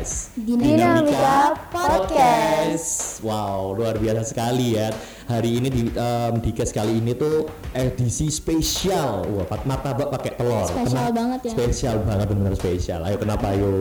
[0.00, 0.32] Podcast.
[0.32, 3.20] Dinamika Podcast.
[3.20, 4.88] Wow, luar biasa sekali ya.
[5.28, 7.44] Hari ini di um, Dikes kali ini tuh
[7.76, 9.28] edisi spesial.
[9.28, 10.64] Wah, martabak pakai telur.
[10.64, 11.52] Spesial Kenapa- banget ya.
[11.52, 13.00] Spesial banget benar spesial.
[13.04, 13.72] Ayo kenapa ayo?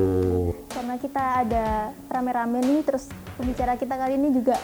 [0.68, 1.66] karena kita ada
[2.12, 3.08] rame-rame nih terus
[3.40, 4.59] pembicara kita kali ini juga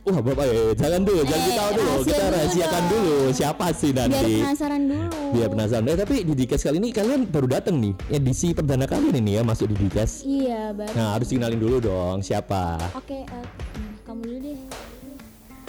[0.00, 1.92] Wah, Bapak eh, jangan dulu, jangan Eh, kita tahu dulu.
[2.00, 2.90] Kita dulu rahasiakan dong.
[2.90, 4.32] dulu siapa sih Biar nanti.
[4.40, 5.20] penasaran dulu.
[5.30, 5.84] Biar penasaran.
[5.84, 7.92] Eh, tapi di Dikes kali ini kalian baru datang nih.
[8.08, 10.24] Edisi perdana kali ini ya masuk di Dikes.
[10.24, 10.92] Iya, baru.
[10.96, 12.80] Nah, harus dikenalin dulu dong siapa.
[12.96, 13.44] Oke, eh,
[13.76, 14.58] hmm, kamu dulu deh.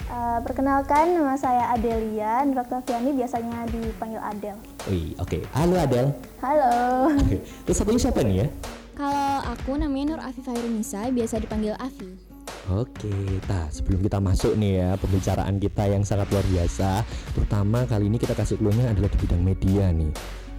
[0.08, 4.56] uh, perkenalkan nama saya Adelia Nur Oktaviani biasanya dipanggil Adel.
[4.86, 5.44] Wih, oke.
[5.52, 6.08] Halo Adel.
[6.40, 6.72] Halo.
[7.14, 7.36] Oke.
[7.62, 8.46] Terus satunya siapa nih ya?
[8.92, 12.31] Kalau aku namanya Nur Afifah Nisa, biasa dipanggil Afi.
[12.70, 13.10] Oke,
[13.50, 17.02] nah sebelum kita masuk nih ya pembicaraan kita yang sangat luar biasa,
[17.34, 20.12] terutama kali ini kita kasih clue adalah di bidang media nih,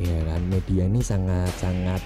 [0.04, 0.42] ya kan?
[0.52, 2.02] Media ini sangat-sangat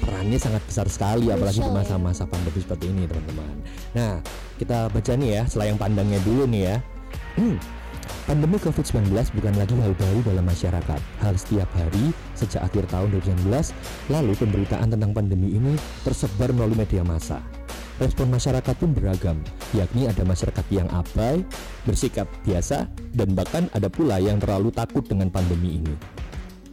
[0.00, 1.76] perannya sangat besar sekali, apalagi di ya.
[1.76, 3.56] masa-masa pandemi seperti ini teman-teman.
[3.92, 4.12] Nah,
[4.56, 6.76] kita baca nih ya, selayang pandangnya dulu nih ya.
[7.36, 7.56] Hmm,
[8.24, 11.00] Pandemi COVID-19 bukan lagi hal baru dalam masyarakat.
[11.20, 13.72] Hal setiap hari sejak akhir tahun 2019,
[14.08, 17.44] lalu pemberitaan tentang pandemi ini tersebar melalui media massa.
[18.02, 19.38] Respon masyarakat pun beragam,
[19.70, 21.46] yakni ada masyarakat yang abai,
[21.86, 25.94] bersikap biasa, dan bahkan ada pula yang terlalu takut dengan pandemi ini.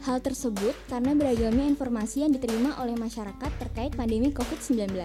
[0.01, 4.97] Hal tersebut karena beragamnya informasi yang diterima oleh masyarakat terkait pandemi COVID-19.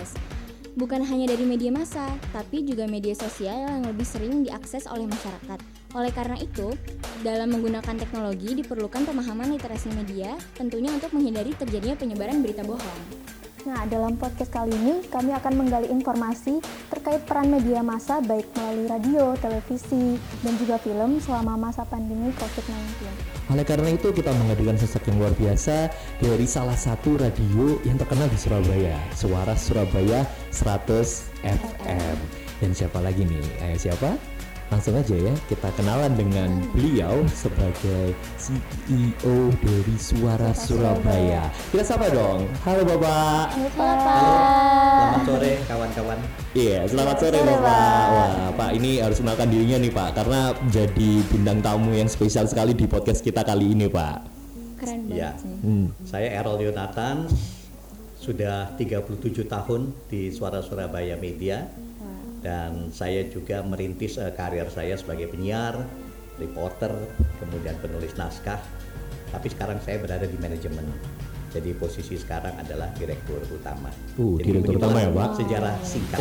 [0.76, 5.60] Bukan hanya dari media massa, tapi juga media sosial yang lebih sering diakses oleh masyarakat.
[5.92, 6.72] Oleh karena itu,
[7.20, 13.35] dalam menggunakan teknologi diperlukan pemahaman literasi media, tentunya untuk menghindari terjadinya penyebaran berita bohong.
[13.66, 18.86] Nah, dalam podcast kali ini kami akan menggali informasi terkait peran media massa baik melalui
[18.86, 23.10] radio, televisi, dan juga film selama masa pandemi COVID-19.
[23.50, 25.90] Oleh karena itu kita menghadirkan sesuatu yang luar biasa
[26.22, 30.22] dari salah satu radio yang terkenal di Surabaya, Suara Surabaya
[30.54, 32.18] 100 FM.
[32.62, 33.66] Dan siapa lagi nih?
[33.66, 34.35] Ayo siapa?
[34.66, 41.46] Langsung aja ya kita kenalan dengan beliau sebagai CEO dari Suara Surabaya.
[41.70, 42.50] Kita sapa dong.
[42.66, 43.54] Halo Bapak.
[43.54, 46.18] Halo Selamat sore kawan-kawan.
[46.58, 47.62] Iya, selamat sore Bapak.
[47.62, 48.06] Pak.
[48.10, 52.74] Wah, Pak ini harus mengenalkan dirinya nih Pak karena jadi bintang tamu yang spesial sekali
[52.74, 54.18] di podcast kita kali ini Pak.
[54.82, 55.54] Keren Ya, banget sih.
[55.62, 55.86] Hmm.
[56.02, 57.30] saya Errol Yonatan,
[58.18, 61.70] sudah 37 tahun di Suara Surabaya Media
[62.44, 65.80] dan saya juga merintis eh, karir saya sebagai penyiar,
[66.40, 66.92] reporter,
[67.40, 68.60] kemudian penulis naskah.
[69.32, 70.86] Tapi sekarang saya berada di manajemen.
[71.56, 73.88] Jadi posisi sekarang adalah direktur utama.
[74.20, 75.40] Uh, Jadi direktur utama ya, Pak?
[75.40, 76.20] Sejarah singkat.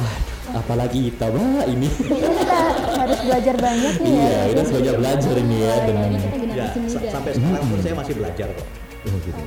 [0.55, 1.89] Apalagi kita Pak ini.
[1.91, 2.55] Kita
[3.03, 4.23] harus belajar banyak nih ya.
[4.23, 8.15] iya, kita banyak belajar ini ya dengan Ini kita Ya, sampai sekarang pun saya masih
[8.15, 8.67] belajar kok.
[9.11, 9.43] Oh, gitu.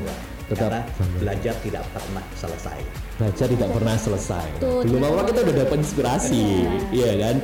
[0.48, 0.80] Tetap Karena
[1.20, 2.78] belajar tidak pernah selesai.
[3.20, 4.46] belajar tidak pernah selesai.
[4.64, 6.44] Tuh, Belum apa kita udah dapat inspirasi,
[6.88, 7.36] iya kan?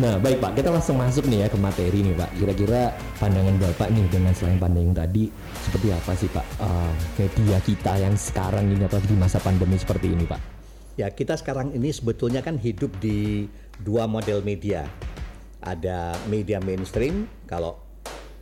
[0.00, 2.30] Nah, baik Pak, kita langsung masuk nih ya ke materi nih Pak.
[2.36, 5.24] Kira-kira pandangan Bapak nih dengan selain pandang yang tadi
[5.64, 10.12] seperti apa sih Pak eh, media kita yang sekarang ini atau di masa pandemi seperti
[10.12, 10.40] ini Pak?
[11.00, 13.48] Ya, kita sekarang ini sebetulnya kan hidup di
[13.80, 14.84] dua model media.
[15.62, 17.78] Ada media mainstream, kalau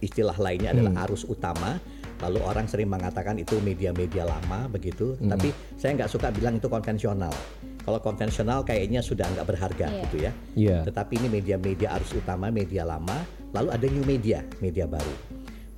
[0.00, 1.78] istilah lainnya adalah arus utama.
[2.20, 5.16] Lalu orang sering mengatakan itu media-media lama begitu.
[5.16, 7.32] Tapi saya nggak suka bilang itu konvensional.
[7.80, 10.00] Kalau konvensional kayaknya sudah nggak berharga Iya.
[10.04, 10.32] gitu ya.
[10.52, 10.78] Iya.
[10.84, 13.24] Tetapi ini media-media arus utama, media lama.
[13.56, 15.14] Lalu ada new media, media baru.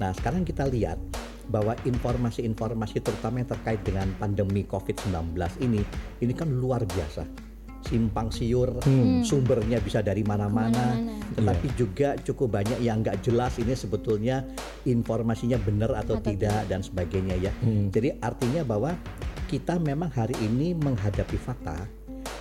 [0.03, 0.99] Nah, sekarang kita lihat
[1.47, 5.83] bahwa informasi-informasi terutama yang terkait dengan pandemi COVID-19 ini,
[6.23, 7.52] ini kan luar biasa.
[7.83, 8.79] Simpang siur,
[9.27, 10.97] sumbernya bisa dari mana-mana,
[11.35, 14.47] tetapi juga cukup banyak yang nggak jelas ini sebetulnya
[14.87, 17.53] informasinya benar atau, Atau tidak dan sebagainya ya.
[17.91, 18.95] Jadi artinya bahwa
[19.51, 21.85] kita memang hari ini menghadapi fakta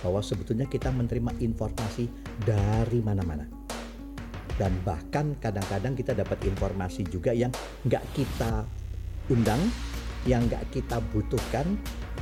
[0.00, 2.08] bahwa sebetulnya kita menerima informasi
[2.42, 3.44] dari mana-mana.
[4.56, 7.50] Dan bahkan kadang-kadang kita dapat informasi juga yang
[7.88, 8.64] nggak kita
[9.32, 9.60] undang,
[10.28, 11.64] yang nggak kita butuhkan,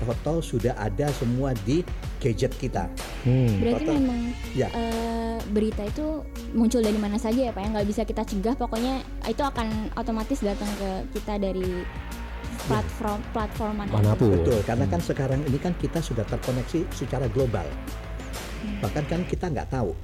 [0.05, 1.85] atau sudah ada semua di
[2.21, 2.89] gadget kita.
[3.25, 3.61] Hmm.
[3.61, 4.21] Berarti Total- memang
[4.57, 4.69] Ya.
[4.73, 7.61] eh, berita itu muncul dari mana saja ya Pak?
[7.61, 11.85] Yang nggak bisa kita cegah, pokoknya itu akan otomatis datang ke kita dari
[12.69, 13.91] platform platform mana?
[13.91, 14.31] Mana pun.
[14.33, 17.65] Betul, karena kan sekarang ini kan kita sudah terkoneksi secara global.
[18.85, 19.97] Bahkan kan kita nggak tahu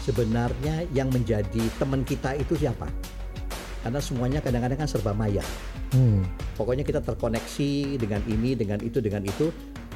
[0.00, 2.88] sebenarnya yang menjadi teman kita itu siapa.
[3.80, 5.40] Karena semuanya kadang-kadang kan serba maya.
[5.90, 6.22] Hmm.
[6.54, 9.48] Pokoknya kita terkoneksi dengan ini, dengan itu, dengan itu,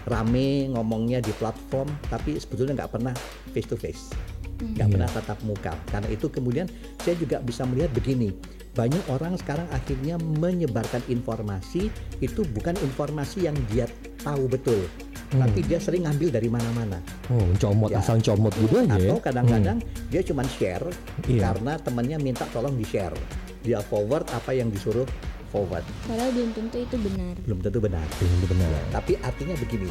[0.05, 3.15] rame ngomongnya di platform, tapi sebetulnya nggak pernah
[3.53, 4.13] face to face,
[4.61, 4.93] nggak Iya.
[4.93, 5.73] pernah tatap muka.
[5.89, 6.67] Karena itu kemudian
[7.01, 8.33] saya juga bisa melihat begini,
[8.73, 11.89] banyak orang sekarang akhirnya menyebarkan informasi
[12.21, 13.89] itu bukan informasi yang dia
[14.21, 14.85] tahu betul,
[15.31, 17.01] tapi dia sering ngambil dari mana-mana.
[17.33, 18.05] Oh, comot Ya.
[18.05, 19.09] asal comot gitu aja ya.
[19.09, 19.79] Atau kadang-kadang
[20.13, 20.85] dia cuma share
[21.25, 21.49] Iya.
[21.49, 23.17] karena temannya minta tolong di-share.
[23.65, 25.09] Dia forward apa yang disuruh
[25.49, 25.83] forward.
[26.05, 27.35] Padahal belum tentu itu benar.
[27.49, 28.07] Belum tentu benar.
[28.21, 28.71] Belum tentu benar.
[28.93, 29.89] Tapi artinya begini,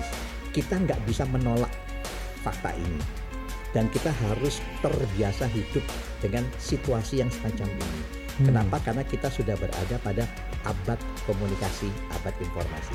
[0.53, 1.73] kita nggak bisa menolak
[2.45, 3.01] fakta ini.
[3.73, 5.81] Dan kita harus terbiasa hidup
[6.21, 8.01] dengan situasi yang semacam ini.
[8.37, 8.45] Hmm.
[8.49, 8.77] Kenapa?
[8.85, 10.29] Karena kita sudah berada pada
[10.65, 12.93] abad komunikasi, abad informasi.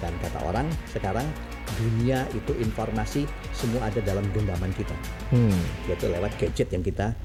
[0.00, 1.28] Dan kata orang sekarang
[1.76, 4.96] dunia itu informasi semua ada dalam genggaman kita,
[5.32, 5.56] Hmm.
[5.88, 7.16] yaitu lewat gadget yang kita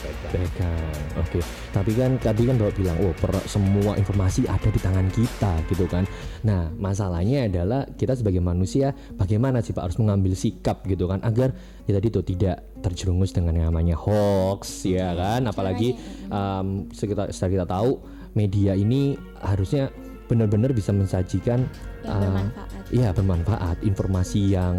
[0.00, 1.02] pegang.
[1.18, 1.40] oke.
[1.74, 5.84] Tapi kan tadi kan bapak bilang oh per, semua informasi ada di tangan kita gitu
[5.90, 6.04] kan.
[6.46, 11.52] Nah masalahnya adalah kita sebagai manusia bagaimana sih pak harus mengambil sikap gitu kan agar
[11.84, 15.50] ya tadi tuh tidak terjerumus dengan yang namanya hoax ya kan.
[15.50, 15.98] apalagi
[16.30, 17.90] um, sekitar setelah kita tahu
[18.38, 19.90] media ini harusnya
[20.28, 21.64] benar-benar bisa mensajikan
[22.04, 22.68] Yang uh, bermanfaat.
[22.92, 24.76] iya bermanfaat informasi yang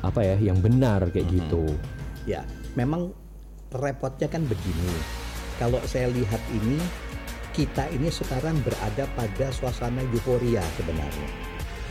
[0.00, 1.66] apa ya yang benar kayak gitu.
[2.24, 2.46] Ya,
[2.78, 3.12] memang
[3.78, 4.94] repotnya kan begini.
[5.58, 6.78] Kalau saya lihat ini,
[7.54, 11.30] kita ini sekarang berada pada suasana euforia sebenarnya.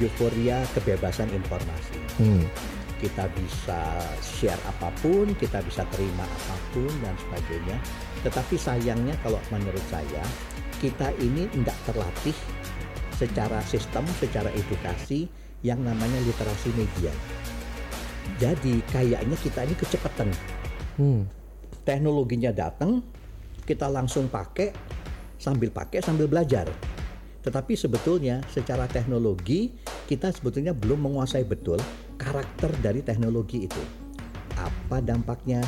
[0.04, 2.00] Euforia kebebasan informasi.
[2.20, 2.44] hmm.
[3.00, 7.78] Kita bisa share apa pun, kita bisa terima apa pun dan sebagainya.
[8.24, 10.24] Tetapi sayangnya kalau menurut saya,
[10.80, 12.36] kita ini tidak terlatih
[13.16, 15.28] secara sistem, secara edukasi
[15.64, 17.12] yang namanya literasi media.
[18.40, 20.32] Jadi kayaknya kita ini kecepatan
[20.98, 21.26] Hmm.
[21.84, 23.04] Teknologinya datang,
[23.64, 24.72] kita langsung pakai,
[25.40, 26.68] sambil pakai sambil belajar.
[27.44, 29.76] Tetapi sebetulnya secara teknologi
[30.08, 31.76] kita sebetulnya belum menguasai betul
[32.16, 33.84] karakter dari teknologi itu.
[34.56, 35.60] Apa dampaknya?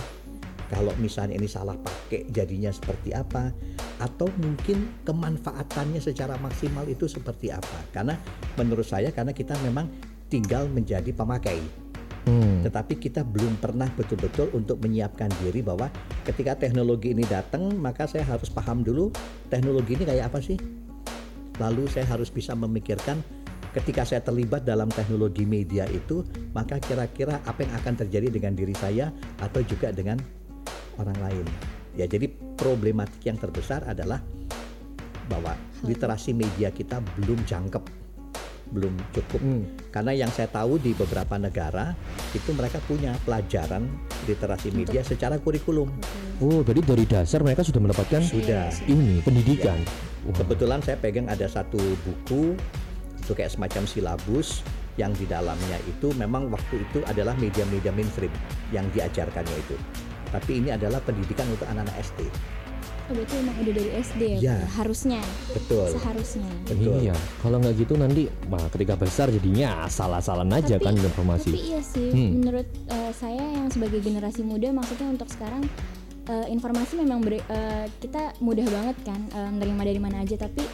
[0.66, 3.54] Kalau misalnya ini salah pakai jadinya seperti apa?
[4.02, 7.86] Atau mungkin kemanfaatannya secara maksimal itu seperti apa?
[7.94, 8.18] Karena
[8.58, 9.86] menurut saya karena kita memang
[10.26, 11.85] tinggal menjadi pemakai
[12.26, 12.66] Hmm.
[12.66, 15.94] tetapi kita belum pernah betul-betul untuk menyiapkan diri bahwa
[16.26, 19.14] ketika teknologi ini datang maka saya harus paham dulu
[19.54, 20.58] teknologi ini kayak apa sih.
[21.62, 23.22] Lalu saya harus bisa memikirkan
[23.78, 26.26] ketika saya terlibat dalam teknologi media itu
[26.58, 30.18] maka kira-kira apa yang akan terjadi dengan diri saya atau juga dengan
[30.98, 31.46] orang lain.
[31.94, 32.26] Ya jadi
[32.58, 34.18] problematik yang terbesar adalah
[35.30, 35.54] bahwa
[35.86, 38.05] literasi media kita belum jangkep
[38.72, 39.64] belum cukup Hmm.
[39.94, 41.94] karena yang saya tahu di beberapa negara
[42.34, 43.86] itu mereka punya pelajaran
[44.26, 45.90] literasi media secara kurikulum.
[46.42, 48.68] Oh, jadi dari dasar mereka sudah mendapatkan Sudah.
[48.90, 49.78] ini pendidikan.
[50.26, 50.36] Wah.
[50.36, 52.58] Kebetulan saya pegang ada satu buku
[53.16, 54.62] itu kayak semacam silabus
[54.96, 58.32] yang di dalamnya itu memang waktu itu adalah media-media mainstream
[58.72, 59.76] yang diajarkannya itu.
[60.32, 62.28] Tapi ini adalah pendidikan untuk anak-anak SD.
[63.06, 64.40] Oh, berarti emang udah dari SD ya?
[64.42, 64.58] Ya.
[64.74, 65.22] Harusnya.
[65.54, 65.94] Betul.
[65.94, 66.50] Seharusnya.
[66.66, 67.06] Betul.
[67.06, 71.50] Iya, kalau nggak gitu nanti, wah ketika besar jadinya asal-asalan aja Tapi- kan informasi.
[71.54, 72.42] Tapi iya sih, Hmm.
[72.42, 75.62] menurut eh, saya yang sebagai generasi muda, maksudnya untuk sekarang
[76.26, 80.66] eh, informasi memang beri- eh, kita mudah banget kan eh, menerima dari mana aja, tapi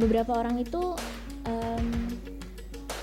[0.00, 0.96] beberapa orang itu
[1.44, 2.08] em,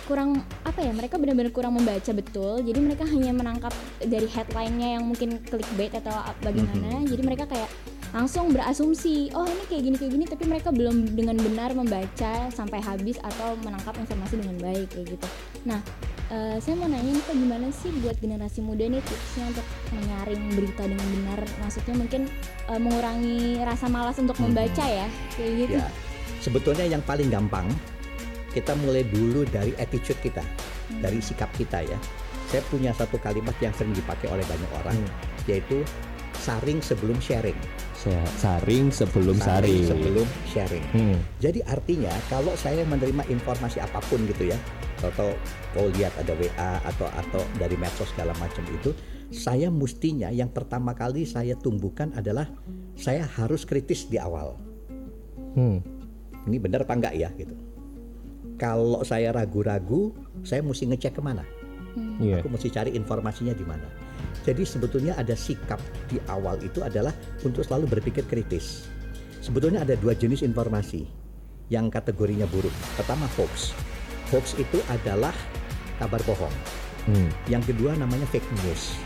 [0.08, 0.90] kurang apa ya?
[0.90, 3.70] Mereka benar-benar kurang membaca betul, jadi mereka hanya menangkap
[4.02, 6.10] dari headline-nya yang mungkin clickbait atau
[6.42, 7.70] bagaimana, jadi mereka kayak
[8.10, 12.82] langsung berasumsi oh ini kayak gini kayak gini tapi mereka belum dengan benar membaca sampai
[12.82, 15.28] habis atau menangkap informasi dengan baik kayak gitu.
[15.70, 15.80] Nah
[16.34, 20.84] eh, saya mau nanya nih gimana sih buat generasi muda nih tipsnya untuk menyaring berita
[20.90, 21.40] dengan benar?
[21.62, 22.22] Maksudnya mungkin
[22.66, 25.06] eh, mengurangi rasa malas untuk membaca ya
[25.38, 25.78] kayak gitu.
[25.78, 25.90] Ya,
[26.42, 27.70] sebetulnya yang paling gampang
[28.50, 30.42] kita mulai dulu dari attitude kita,
[30.98, 31.98] dari sikap kita ya.
[32.50, 34.98] Saya punya satu kalimat yang sering dipakai oleh banyak orang,
[35.46, 35.86] yaitu
[36.42, 37.54] saring sebelum sharing.
[38.40, 39.84] Saring sebelum saring.
[39.84, 40.86] sebelum sharing.
[40.96, 41.20] Hmm.
[41.44, 44.58] Jadi artinya kalau saya menerima informasi apa pun gitu ya,
[45.04, 45.36] atau
[45.76, 48.96] kau lihat ada WA atau atau dari medsos segala macam itu,
[49.36, 52.48] saya mestinya yang pertama kali saya tumbuhkan adalah
[52.96, 54.56] saya harus kritis di awal.
[55.60, 55.84] Hmm.
[56.48, 57.56] Ini benar apa enggak ya gitu.
[58.56, 61.44] Kalau saya ragu-ragu, saya mesti ngecek ke mana?
[62.20, 62.44] Iya.
[62.44, 63.88] Aku mesti cari informasinya di mana.
[64.44, 65.78] Jadi sebetulnya ada sikap
[66.10, 67.12] di awal itu adalah
[67.44, 68.88] untuk selalu berpikir kritis.
[69.40, 71.06] Sebetulnya ada dua jenis informasi
[71.70, 72.74] yang kategorinya buruk.
[72.98, 73.72] Pertama hoax.
[74.34, 75.34] Hoax itu adalah
[75.98, 76.54] kabar bohong.
[77.08, 77.30] Hmm.
[77.48, 78.98] Yang kedua namanya fake news.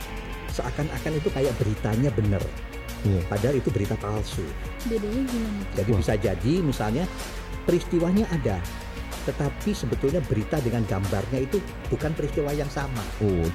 [0.54, 2.44] Seakan-akan itu kayak beritanya benar,
[3.04, 3.20] Iya.
[3.26, 4.46] padahal itu berita palsu.
[4.86, 5.62] bedanya gimana?
[5.76, 6.00] Jadi Wah.
[6.00, 7.04] bisa jadi misalnya
[7.66, 8.60] peristiwanya ada,
[9.24, 13.00] tetapi sebetutnya berita dengan gambarnya itu bukan peristiwa yang sama.
[13.24, 13.48] Oh,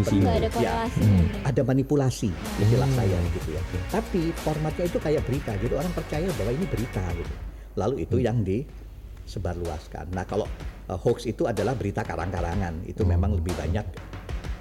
[0.00, 0.24] isinya.
[0.32, 0.74] nggak ada Ya.
[0.88, 1.24] Hmm.
[1.44, 2.98] Ada manipulasi istilah Hmm.
[2.98, 3.62] saya gitu ya.
[3.92, 7.34] Tapi formatnya itu kayak berita, jadi orang percaya bahwa ini berita gitu.
[7.76, 8.26] Lalu itu Hmm.
[8.26, 10.10] yang disebarluaskan.
[10.16, 10.48] Nah kalau
[10.88, 12.82] uh, hoax itu adalah berita karang-karangan.
[12.88, 13.86] Itu memang lebih banyak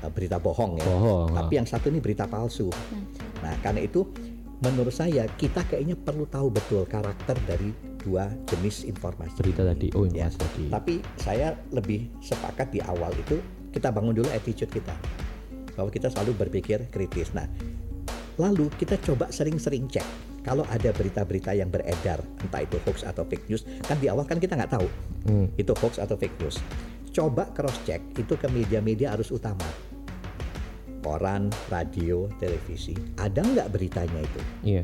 [0.03, 0.85] uh, berita bohong ya.
[0.85, 2.69] Bohong, Tapi yang satu ini berita palsu.
[3.41, 4.03] Nah, karena itu
[4.59, 7.69] menurut saya kita kayaknya perlu tahu betul karakter dari
[8.07, 9.35] dua jenis informasi.
[9.37, 14.31] berita tadi oh Ya, tadi Tapi saya lebih sepakat di awal itu kita bangun dulu
[14.31, 14.95] attitude kita
[15.75, 17.35] bahwa kita selalu berpikir kritis.
[17.35, 17.45] Nah,
[18.39, 20.07] lalu kita coba sering-sering cek
[20.41, 24.39] kalau ada berita-berita yang beredar entah itu hoax atau fake news kan di awal kan
[24.39, 24.87] kita nggak tahu
[25.27, 25.51] Hmm.
[25.59, 26.55] itu hoax atau fake news.
[27.11, 29.67] Coba cross check itu ke media-media arus utama.
[31.03, 32.91] Koran, radio, televisi.
[33.15, 34.41] Ada nggak beritanya itu?
[34.63, 34.83] iya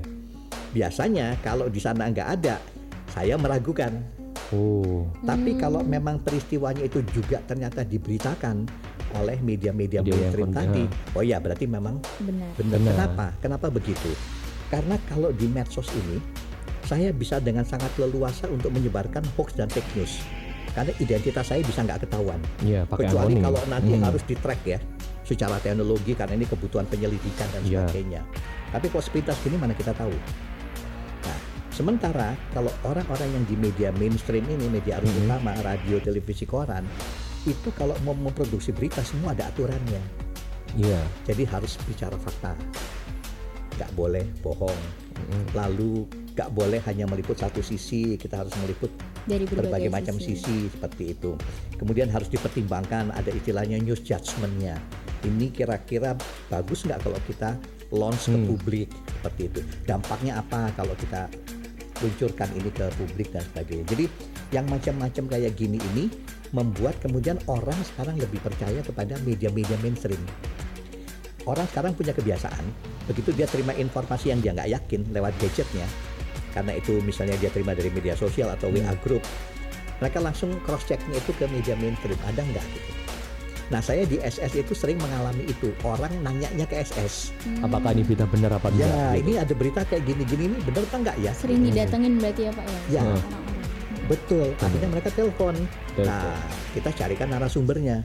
[0.72, 2.58] Biasanya kalau di sana nggak ada,
[3.14, 3.94] saya meragukan.
[4.50, 8.66] oh Tapi kalau memang peristiwanya itu juga ternyata diberitakan
[9.14, 11.14] oleh media-media mainstream tadi, ya.
[11.14, 12.50] oh ya berarti memang Benar.
[12.56, 12.74] benar.
[12.74, 12.90] Benar.
[12.90, 13.26] Kenapa?
[13.40, 14.10] Kenapa begitu?
[14.68, 16.18] Karena kalau di medsos ini,
[16.84, 20.18] saya bisa dengan sangat leluasa untuk menyebarkan hoax dan fake news.
[20.74, 22.42] Karena identitas saya bisa nggak ketahuan.
[22.60, 23.46] iya pakai Kecuali anonim.
[23.46, 24.02] kalau nanti Hmm.
[24.04, 24.80] harus di track ya,
[25.22, 27.86] secara teknologi karena ini kebutuhan penyelidikan dan Iya.
[27.86, 28.22] sebagainya.
[28.74, 30.10] Tapi kalau sepintas gini mana kita tahu?
[31.74, 35.26] Sementara kalau orang-orang yang di media mainstream ini, media arus Mhm.
[35.26, 36.86] utama, radio, televisi, koran,
[37.44, 40.00] itu kalau mau memproduksi berita semua ada aturannya.
[40.74, 42.54] iya Jadi harus bicara fakta,
[43.78, 44.82] nggak boleh bohong.
[45.14, 45.44] Mm-mm.
[45.54, 48.90] Lalu nggak boleh hanya meliput satu sisi, kita harus meliput
[49.26, 51.38] Dari berbagai, berbagai macam sisi seperti itu.
[51.78, 54.82] Kemudian harus dipertimbangkan ada istilahnya news judgment-nya.
[55.24, 56.18] Ini kira-kira
[56.50, 57.54] bagus nggak kalau kita
[57.94, 58.50] launch ke Hmm.
[58.50, 58.90] publik
[59.22, 59.60] seperti itu.
[59.86, 61.30] Dampaknya apa kalau kita
[62.04, 63.86] luncurkan ini ke publik dan sebagainya.
[63.88, 64.06] Jadi
[64.52, 66.12] yang macam-macam kayak gini ini
[66.52, 70.20] membuat kemudian orang sekarang lebih percaya kepada media-media mainstream.
[71.44, 72.64] Orang sekarang punya kebiasaan,
[73.08, 75.84] begitu dia terima informasi yang dia nggak yakin lewat gadgetnya,
[76.56, 79.20] karena itu misalnya dia terima dari media sosial atau WA group,
[80.00, 83.03] mereka langsung cross checknya itu ke media mainstream ada nggak gitu.
[83.74, 85.74] Nah saya di SS itu sering mengalami itu.
[85.82, 87.34] Orang nanyanya ke SS,
[87.66, 88.86] apakah ini berita benar apa enggak?
[88.86, 91.34] ya ini ada berita kayak gini-gini ini bener apa enggak ya?
[91.34, 92.80] Sering didatengin berarti ya Pak ya?
[92.94, 93.02] Ya.
[93.02, 93.22] Hmm.
[94.06, 95.56] Betul, akhirnya mereka telepon.
[95.98, 96.06] Telepon.
[96.06, 96.38] Nah
[96.78, 97.98] kita carikan narasumbernya,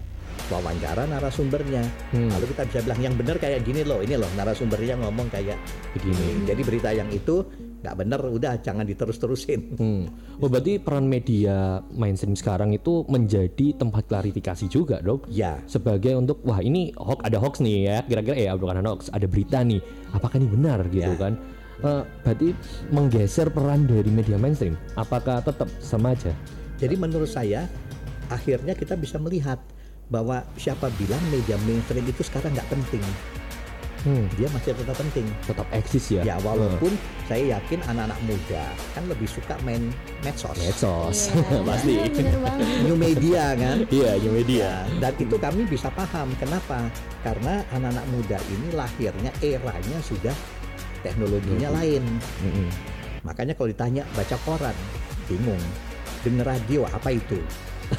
[0.49, 1.85] wawancara narasumbernya,
[2.17, 5.61] Hmm, lalu kita bisa bilang yang bener kayak gini loh, ini loh narasumbernya ngomong kayak
[5.93, 6.49] begini.
[6.49, 7.45] Jadi berita yang itu
[7.79, 9.79] nggak bener, udah jangan diterus-terusin.
[9.79, 10.03] Hmm.
[10.43, 15.31] Oh berarti peran media mainstream sekarang itu menjadi tempat klarifikasi juga dok?
[15.31, 17.99] Ya, sebagai untuk wah ini hoax ada hoax nih ya.
[18.03, 19.79] Kira-kira ya bukan hoax ada berita nih.
[20.11, 21.19] Apakah ini benar gitu Ya.
[21.19, 21.39] kan?
[21.79, 22.49] Eh, berarti
[22.91, 26.35] menggeser peran dari media mainstream apakah tetap sama aja?
[26.83, 27.71] Jadi menurut saya
[28.27, 29.63] akhirnya kita bisa melihat
[30.11, 33.05] bahwa siapa bilang media mainstream itu sekarang nggak penting,
[34.01, 35.27] hmm, dia masih tetap penting.
[35.43, 36.93] tetap eksis ya Ya walaupun
[37.25, 39.91] saya yakin anak-anak muda kan lebih suka main
[40.21, 41.95] medsos, medsos Iya, pasti
[42.37, 42.69] banget.
[42.83, 43.77] new media kan.
[43.89, 46.91] iya new media Ya, dan itu kami bisa paham kenapa?
[47.21, 50.35] Karena anak-anak muda ini lahirnya eranya sudah
[50.99, 52.03] teknologinya lain.
[52.43, 52.69] Mm-mm.
[53.23, 54.75] Makanya kalau ditanya baca koran,
[55.25, 55.61] bingung.
[56.21, 57.39] Dengar radio apa itu?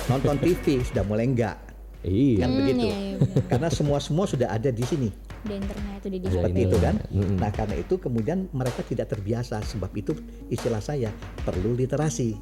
[0.06, 1.56] Nonton TV sudah mulai enggak.
[2.02, 2.86] iya Kan Hmm, begitu.
[2.86, 3.18] iya, iya.
[3.48, 5.10] Karena semua-semua sudah ada di sini.
[5.44, 6.96] Di internet udah di Seperti itu kan.
[7.12, 7.38] Mm-mm.
[7.40, 10.16] Nah, karena itu kemudian mereka tidak terbiasa sebab itu
[10.52, 11.10] istilah saya
[11.44, 12.36] perlu literasi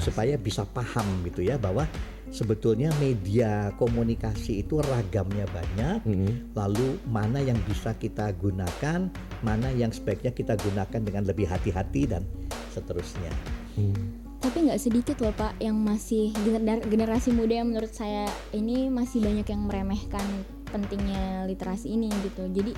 [0.00, 1.84] supaya bisa paham gitu ya bahwa
[2.32, 6.32] sebetulnya media komunikasi itu ragamnya banyak Mm-mm.
[6.56, 9.12] lalu mana yang bisa kita gunakan,
[9.44, 12.24] mana yang sebaiknya kita gunakan dengan lebih hati-hati dan
[12.72, 13.32] seterusnya.
[13.76, 13.94] Hmm.
[14.40, 19.24] Tapi nggak sedikit loh Pak yang masih gener- generasi muda yang menurut saya ini masih
[19.24, 20.24] banyak yang meremehkan
[20.68, 22.46] pentingnya literasi ini gitu.
[22.50, 22.72] Jadi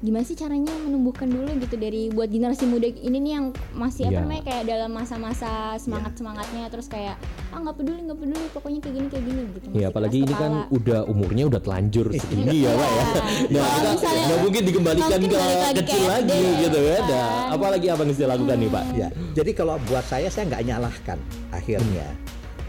[0.00, 3.46] gimana sih caranya menumbuhkan dulu gitu dari buat generasi muda ini nih yang
[3.76, 4.20] masih apa Iya.
[4.24, 7.20] namanya kayak dalam masa-masa semangat semangatnya terus kayak
[7.52, 9.66] ah nggak peduli nggak peduli pokoknya kayak gini kayak gini gitu.
[9.68, 13.04] Iya Masih apalagi ini kan udah umurnya udah telanjur segini ya pak ya.
[13.04, 17.02] Nah Kalau kita nggak mungkin dikembalikan ke lagi kecil SD, lagi gitu kan.
[17.04, 18.84] Nah, apalagi apa yang mesti lakukan nih pak?
[18.96, 21.18] Ya, jadi kalau buat saya saya nggak nyalahkan
[21.52, 22.08] akhirnya.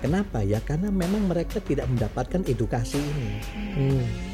[0.03, 0.59] Kenapa ya?
[0.59, 3.29] Karena memang mereka tidak mendapatkan edukasi ini.
[3.55, 4.30] Hmm.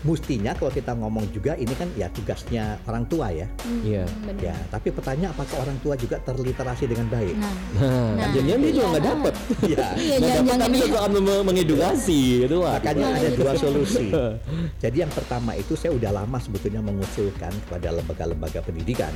[0.00, 3.44] Mustinya kalau kita ngomong juga ini kan ya tugasnya orang tua ya.
[3.60, 4.04] Hmm, Iya.
[4.24, 4.40] bener.
[4.40, 7.36] Ya, tapi pertanyaan apakah orang tua juga terliterasi dengan baik?
[7.36, 8.92] Nah, Nah, Nah, jangan dia juga iya.
[8.92, 9.34] nggak dapet.
[9.36, 9.66] ya.
[9.68, 11.12] iya Nggak dapet jangan-jangan tapi tetap akan
[11.44, 12.56] mengedukasi itu.
[12.58, 13.36] Makanya Wah, ada iya.
[13.36, 14.06] dua solusi.
[14.82, 19.12] Jadi yang pertama itu saya udah lama sebetulnya mengusulkan kepada lembaga-lembaga pendidikan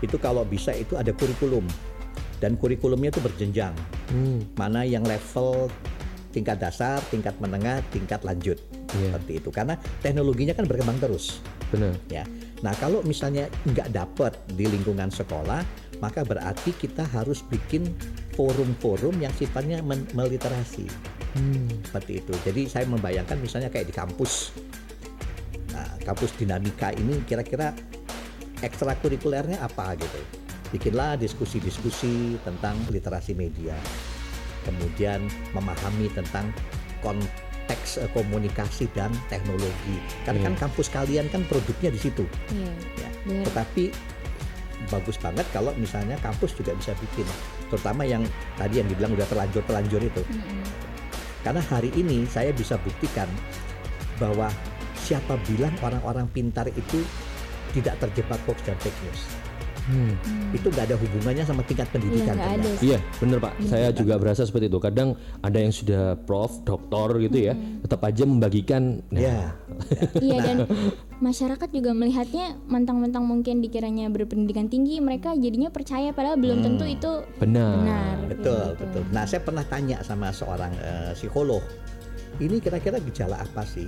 [0.00, 1.62] itu kalau bisa itu ada kurikulum
[2.36, 3.72] dan kurikulumnya itu berjenjang.
[4.10, 4.42] Hmm.
[4.52, 5.70] Mana yang level
[6.34, 8.58] tingkat dasar, tingkat menengah, tingkat lanjut
[8.90, 9.14] Iya.
[9.14, 9.48] seperti itu.
[9.54, 11.38] Karena teknologinya kan berkembang terus.
[11.70, 11.94] Benar.
[12.10, 12.26] Ya.
[12.66, 15.62] Nah kalau misalnya nggak dapat di lingkungan sekolah,
[16.02, 17.94] maka berarti kita harus bikin
[18.34, 19.78] forum-forum yang sifatnya
[20.12, 20.90] meliterasi
[21.34, 21.70] Hmm.
[21.86, 22.34] seperti itu.
[22.46, 24.54] Jadi saya membayangkan misalnya kayak di kampus.
[25.74, 27.74] Nah, kampus dinamika ini kira-kira
[28.62, 30.20] ekstrakurikulernya apa gitu.
[30.70, 33.74] Bikinlah diskusi-diskusi tentang literasi media.
[34.94, 36.54] Kemudian memahami tentang
[37.02, 39.98] konteks eh, komunikasi dan teknologi.
[40.22, 40.46] Karena Iya.
[40.46, 42.22] kan kampus kalian kan produknya di situ.
[42.54, 42.70] Iya.
[43.02, 43.10] Ya.
[43.26, 43.44] Benar.
[43.50, 43.84] Tetapi
[44.86, 47.26] bagus banget kalau misalnya kampus juga bisa bikin,
[47.74, 48.22] terutama yang
[48.54, 50.22] tadi yang dibilang udah terlanjur-terlanjur itu.
[50.30, 50.62] Mm-mm.
[51.42, 53.26] Karena hari ini saya bisa buktikan
[54.22, 54.46] bahwa
[54.94, 57.02] siapa bilang orang-orang pintar itu
[57.74, 59.22] tidak terjebak hoax dan fake news.
[59.84, 60.16] Hmm.
[60.16, 60.56] Hmm.
[60.56, 62.34] Itu nggak ada hubungannya sama tingkat pendidikan.
[62.34, 62.88] ada sih.
[62.88, 63.52] Iya, bener Pak.
[63.64, 64.78] Saya juga berasa seperti itu.
[64.78, 69.04] Kadang ada yang sudah prof, doktor gitu ya, tetap aja membagikan.
[69.08, 69.38] nah, Ya,
[70.24, 70.56] Iya dan
[71.18, 77.12] masyarakat juga melihatnya mentang-mentang mungkin dikiranya berpendidikan tinggi mereka jadinya percaya padahal belum tentu itu
[77.36, 77.76] benar.
[77.76, 78.14] benar.
[78.26, 78.80] betul, Gitu.
[78.80, 79.02] betul.
[79.10, 81.60] Nah, saya pernah tanya sama seorang eh, psikolog,
[82.36, 83.86] ini kira-kira gejala apa sih?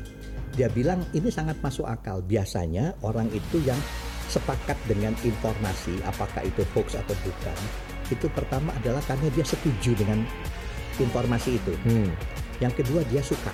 [0.53, 2.21] Dia bilang ini sangat masuk akal.
[2.21, 3.77] Biasanya orang itu yang
[4.27, 7.59] sepakat dengan informasi, apakah itu hoax atau bukan,
[8.07, 10.23] itu pertama adalah karena dia setuju dengan
[10.97, 11.73] informasi itu.
[11.85, 12.11] Hmm.
[12.59, 13.53] Yang kedua dia suka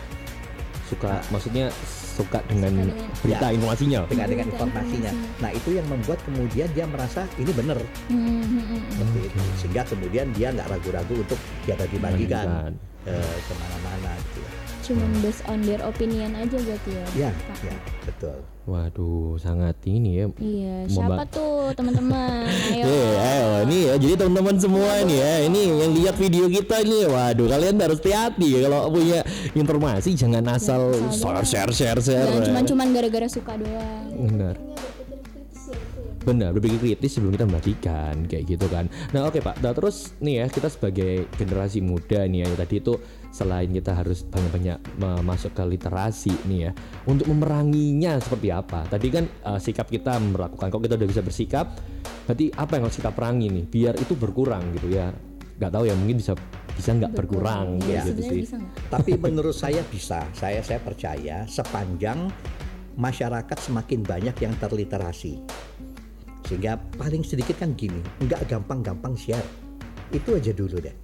[0.85, 3.57] Suka, maksudnya suka dengan berita Ya.
[3.57, 4.05] informasinya.
[4.07, 5.09] dengan dengan informasinya.
[5.09, 5.41] informasi.
[5.41, 8.81] Nah itu yang membuat kemudian dia merasa ini benar Hmm, hmm, hmm, hmm.
[8.93, 9.27] seperti Oke.
[9.27, 9.41] itu.
[9.57, 12.73] Sehingga kemudian dia nggak ragu-ragu untuk dia bagi-bagikan Bagikan.
[13.09, 14.39] eh, ke mana-mana gitu.
[14.39, 14.51] ya.
[14.83, 17.07] Cuman based on their opinion aja berarti ya.
[17.15, 17.59] Ya, Pak.
[17.63, 18.39] ya, betul.
[18.63, 20.27] Waduh, sangat ini ya.
[20.39, 22.47] Iya, siapa tuh teman-teman?
[22.75, 22.85] Ayo.
[22.87, 23.95] Eh, ayo, ini ya.
[23.99, 28.59] Jadi teman-teman semua ini ya, ini yang lihat video kita ini, waduh, kalian harus hati-hati
[28.59, 29.23] ya kalau punya
[29.55, 32.27] informasi jangan asal share share share share.
[32.27, 34.07] Jangan cuman-cuman gara-gara suka doang.
[34.15, 34.55] Benar.
[36.23, 38.87] Benar, berpikir kritis sebelum kita membagikan kayak gitu kan.
[39.11, 39.59] Nah, oke Pak.
[39.59, 42.95] Nah, terus nih ya, kita sebagai generasi muda nih ya, tadi itu
[43.33, 44.79] selain kita harus banyak-banyak
[45.25, 46.71] masuk ke literasi nih ya,
[47.09, 48.85] untuk memeranginya seperti apa?
[48.87, 51.81] Tadi kan eh, sikap kita melakukan, kalau kita udah bisa bersikap,
[52.29, 55.09] berarti apa yang harus kita perangi nih, biar itu berkurang gitu ya?
[55.57, 56.37] Gak tahu ya, mungkin bisa
[56.73, 58.43] bisa nggak berkurang, kayak gitu sebenarnya sih.
[58.49, 58.75] bisa nggak?
[58.89, 60.21] Tapi menurut saya bisa.
[60.33, 62.33] Saya saya percaya sepanjang
[62.97, 65.41] masyarakat semakin banyak yang terliterasi.
[66.49, 69.45] Sehingga paling sedikit kan gini, nggak gampang-gampang share.
[70.13, 70.97] Itu aja dulu deh.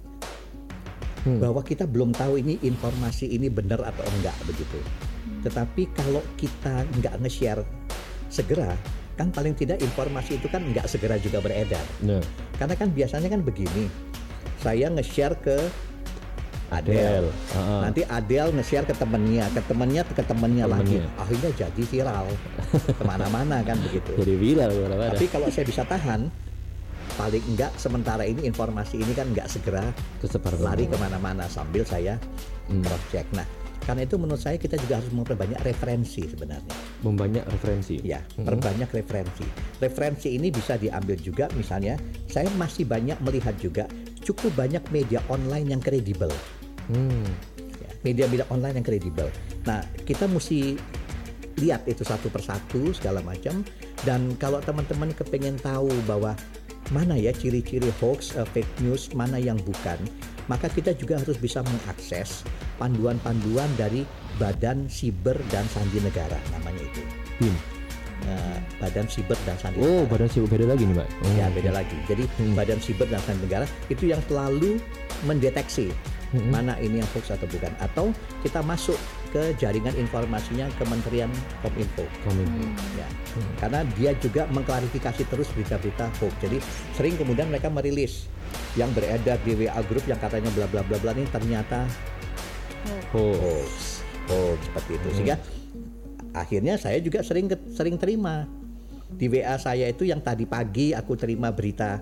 [1.23, 1.39] Hmm.
[1.39, 4.79] Bahwa kita belum tahu ini informasi ini benar atau enggak begitu.
[5.43, 7.63] Tetapi kalau kita nggak nge-share
[8.27, 8.75] segera,
[9.15, 11.83] kan paling tidak informasi itu kan nggak segera juga beredar.
[12.03, 12.23] Nah,
[12.55, 13.87] Karena kan biasanya kan begini,
[14.59, 15.57] saya nge-share ke
[16.69, 17.81] Adele, Adele, Heeh.
[17.81, 21.17] nanti Adele nge-share ke temennya, ke temennya, ke temennya lagi, Temennya.
[21.17, 22.27] akhirnya jadi viral
[22.99, 24.11] ke mana-mana kan begitu.
[24.21, 25.11] jadi viral ke mana-mana.
[25.17, 26.29] Tapi kalau saya bisa tahan,
[27.19, 29.91] paling enggak sementara ini informasi ini kan enggak segera
[30.23, 32.15] Tersebar lari ke mana-mana sambil saya
[32.69, 32.85] Hmm.
[32.85, 33.25] cross check.
[33.33, 33.43] Nah,
[33.83, 36.69] karena itu menurut saya kita juga harus memperbanyak referensi sebenarnya.
[36.99, 37.97] membanyak referensi.
[38.03, 39.47] Ya, perbanyak referensi.
[39.79, 41.97] Referensi ini bisa diambil juga misalnya,
[42.29, 43.89] saya masih banyak melihat juga
[44.21, 46.29] cukup banyak media online yang kredibel.
[46.91, 47.25] Hmm.
[47.57, 49.31] Ya, media-media online yang kredibel.
[49.63, 50.75] Nah, kita mesti
[51.57, 53.63] lihat itu satu persatu segala macam.
[54.03, 56.35] Dan kalau teman-teman kepengen tahu bahwa
[56.89, 59.99] mana ya ciri-ciri hoax, eh, fake news, mana yang bukan,
[60.45, 62.41] maka kita juga harus bisa mengakses
[62.79, 67.03] panduan-panduan dari Badan Siber dan Sandi Negara namanya itu.
[67.37, 67.55] BIM.
[68.19, 70.11] Nah, Badan Siber dan Sandi Oh, Negara.
[70.11, 71.07] badan sih beda lagi nih, Pak.
[71.23, 71.95] Oh, Ya beda lagi.
[72.03, 72.51] Jadi Hmm.
[72.51, 74.79] Badan Siber dan Sandi Negara itu yang selalu
[75.23, 75.91] mendeteksi
[76.29, 76.51] Mm-mm.
[76.51, 77.71] mana ini yang hoax atau bukan.
[77.79, 78.11] Atau
[78.43, 81.29] kita masuk ke jaringan informasinya Kementerian
[81.61, 82.05] Kominfo.
[82.25, 82.65] Kominfo.
[82.97, 83.07] Ya.
[83.61, 86.33] Karena dia juga mengklarifikasi terus berita-berita hoax.
[86.41, 86.57] Jadi
[86.97, 88.25] sering kemudian mereka merilis
[88.73, 91.85] yang beredar di WA grup yang katanya bla bla bla bla ini ternyata
[93.13, 94.01] hoax.
[94.29, 95.07] Hoax seperti itu.
[95.13, 95.35] Sehingga
[96.33, 98.45] akhirnya saya juga sering sering terima
[99.09, 102.01] di WA saya itu yang tadi pagi aku terima berita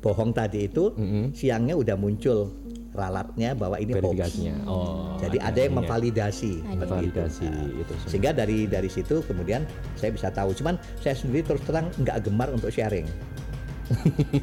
[0.00, 1.36] bohong tadi itu Mm-mm.
[1.36, 2.48] siangnya udah muncul
[2.90, 4.34] ralatnya bahwa ini hoax.
[4.66, 5.14] Oh.
[5.22, 6.66] Jadi ada yang artinya memvalidasi Ada.
[6.66, 6.90] seperti itu.
[6.90, 7.92] validasi Nah, itu.
[7.94, 8.10] semua.
[8.10, 9.62] sehingga dari dari situ kemudian
[9.94, 10.50] saya bisa tahu.
[10.54, 13.06] Cuman saya sendiri terus terang nggak gemar untuk sharing.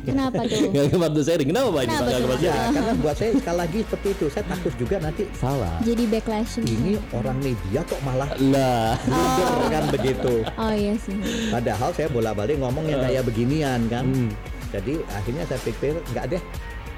[0.03, 0.67] Kenapa tuh?
[0.75, 1.47] Nggak gemar tuh sharing.
[1.47, 1.81] Kenapa Pak?
[1.87, 2.39] Kenapa gemar Pak?
[2.43, 2.73] Ya, sharing?
[2.75, 4.25] karena buat saya sekali lagi seperti itu.
[4.27, 5.75] Saya takut juga nanti Salah.
[5.87, 8.99] Jadi backlash ini orang media kok malah Lah.
[9.07, 10.33] blunder kan begitu.
[10.59, 11.15] Oh iya sih.
[11.47, 14.03] Padahal saya bola-balik ngomong yang kayak beginian kan.
[14.03, 14.31] Hmm.
[14.67, 16.43] Jadi akhirnya saya pikir nggak deh.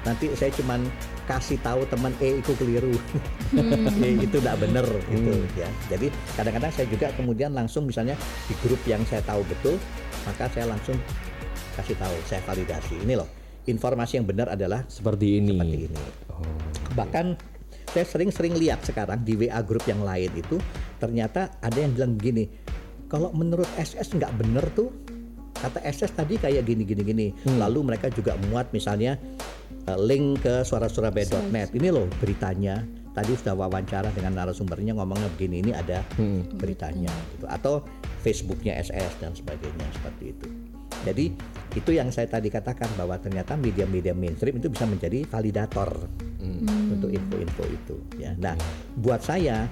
[0.02, 0.88] Nanti saya cuman
[1.28, 2.94] kasih tahu teman eh itu keliru.
[4.04, 5.68] eh, itu nggak bener gitu ya.
[5.92, 8.16] Jadi kadang-kadang saya juga kemudian langsung misalnya
[8.48, 9.76] di grup yang saya tahu betul,
[10.24, 10.96] maka saya langsung
[11.78, 13.00] kasih tahu, saya validasi.
[13.04, 13.28] Ini loh,
[13.68, 15.54] informasi yang benar adalah Seperti ini.
[15.54, 16.00] seperti ini.
[16.96, 17.26] Bahkan
[17.90, 20.56] saya sering-sering lihat sekarang di WA grup yang lain itu
[21.02, 22.46] ternyata ada yang bilang begini,
[23.10, 24.94] kalau menurut SS nggak bener tuh
[25.60, 27.26] kata SS tadi kayak gini gini gini.
[27.58, 29.18] Lalu mereka juga muat misalnya
[30.00, 31.72] link ke suarasurabaya.net.
[31.74, 32.82] Ini loh beritanya.
[33.10, 36.06] Tadi sudah wawancara dengan narasumbernya ngomongnya begini ini ada
[36.56, 37.50] beritanya gitu.
[37.50, 37.82] Atau
[38.22, 40.46] Facebooknya SS dan sebagainya seperti itu.
[41.02, 41.26] Jadi
[41.74, 45.90] itu yang saya tadi katakan bahwa ternyata media-media mainstream itu bisa menjadi validator
[46.90, 47.96] untuk info-info itu.
[48.20, 48.36] Ya.
[48.38, 48.54] Nah,
[49.00, 49.66] buat saya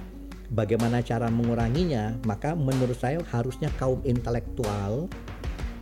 [0.50, 2.16] bagaimana cara menguranginya?
[2.24, 5.06] Maka menurut saya harusnya kaum intelektual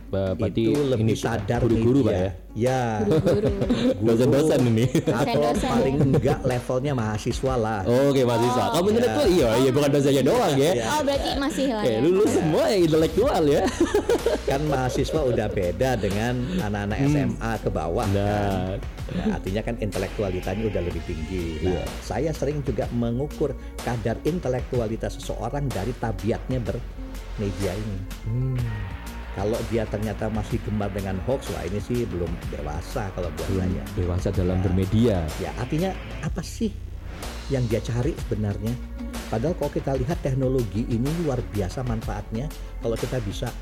[0.07, 2.17] Berarti itu lebih ini sadar guru-guru Pak ya.
[2.17, 2.45] media.
[2.57, 3.53] Ya, Guru.
[4.01, 4.85] Dosen-dosen ini.
[5.05, 7.81] atau paling enggak levelnya mahasiswa lah.
[7.85, 8.63] Oke mahasiswa.
[8.73, 10.71] Kamu intelektual iya, iya bukan dosennya doang ya.
[10.89, 11.99] Oh berarti masih lah Oke, ya.
[12.01, 13.61] lulus semua yang intelektual ya.
[14.47, 18.07] Kan mahasiswa udah beda dengan anak-anak SMA ke bawah.
[18.07, 18.15] kan.
[18.15, 21.63] Nah, Nah, artinya kan intelektualitanya udah lebih tinggi.
[21.63, 21.83] Nah, Iya.
[22.03, 27.97] saya sering juga mengukur kadar intelektualitas seseorang dari tabiatnya bermedia ini.
[28.27, 28.59] hmm,
[29.37, 33.69] Kalau dia ternyata masih gemar dengan hoax, wah ini sih belum dewasa kalau buat belum
[33.69, 33.83] saya.
[33.93, 34.63] dewasa dalam Nah.
[34.65, 35.17] bermedia.
[35.37, 36.73] Ya, artinya apa sih
[37.47, 38.73] yang dia cari sebenarnya?
[39.29, 42.49] Padahal kalau kita lihat teknologi ini luar biasa manfaatnya
[42.81, 43.53] kalau kita bisa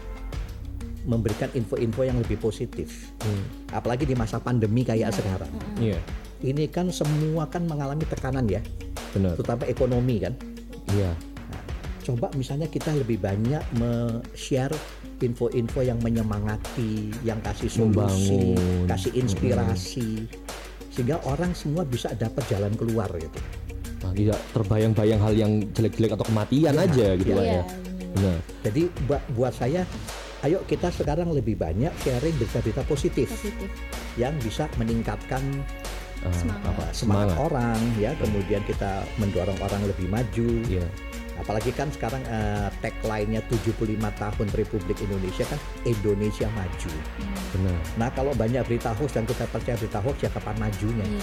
[1.03, 3.11] memberikan info-info yang lebih positif.
[3.19, 5.51] Hmm, Apalagi di masa pandemi kayak sekarang.
[5.75, 5.99] Iya,
[6.37, 8.61] Ini kan semua kan mengalami tekanan ya,
[9.11, 9.35] benar.
[9.35, 10.33] terutama ekonomi kan.
[10.93, 11.11] Iya.
[12.01, 14.73] Coba misalnya kita lebih banyak me-share
[15.17, 18.87] info-info yang menyemangati, yang kasih solusi, Membangun.
[18.87, 20.09] kasih inspirasi,
[20.89, 23.39] sehingga orang semua bisa dapat jalan keluar gitu.
[24.01, 27.37] Nah, tidak terbayang-bayang hal yang jelek-jelek atau kematian Iya, aja gitu iya.
[27.37, 27.45] Ya.
[27.45, 27.63] Iya.
[28.15, 28.37] Benar.
[28.63, 29.81] Jadi buat, buat saya,
[30.41, 33.69] ayo kita sekarang lebih banyak sharing berita-berita positif Positif.
[34.15, 35.41] yang bisa meningkatkan
[36.21, 36.65] Ah, Semangat.
[36.65, 36.85] apa?
[36.89, 36.97] semangat
[37.29, 37.37] Semangat.
[37.37, 38.11] orang, ya.
[38.17, 40.49] Kemudian kita mendorong orang lebih maju.
[40.65, 40.87] Iya.
[41.35, 46.91] Apalagi kan sekarang eh, tagline-nya 75 tahun Republik Indonesia kan Indonesia maju.
[47.53, 47.79] Benar.
[47.95, 51.05] Nah kalau banyak berita hoax dan kita percaya berita hoax ya kapan majunya?
[51.05, 51.19] Iya.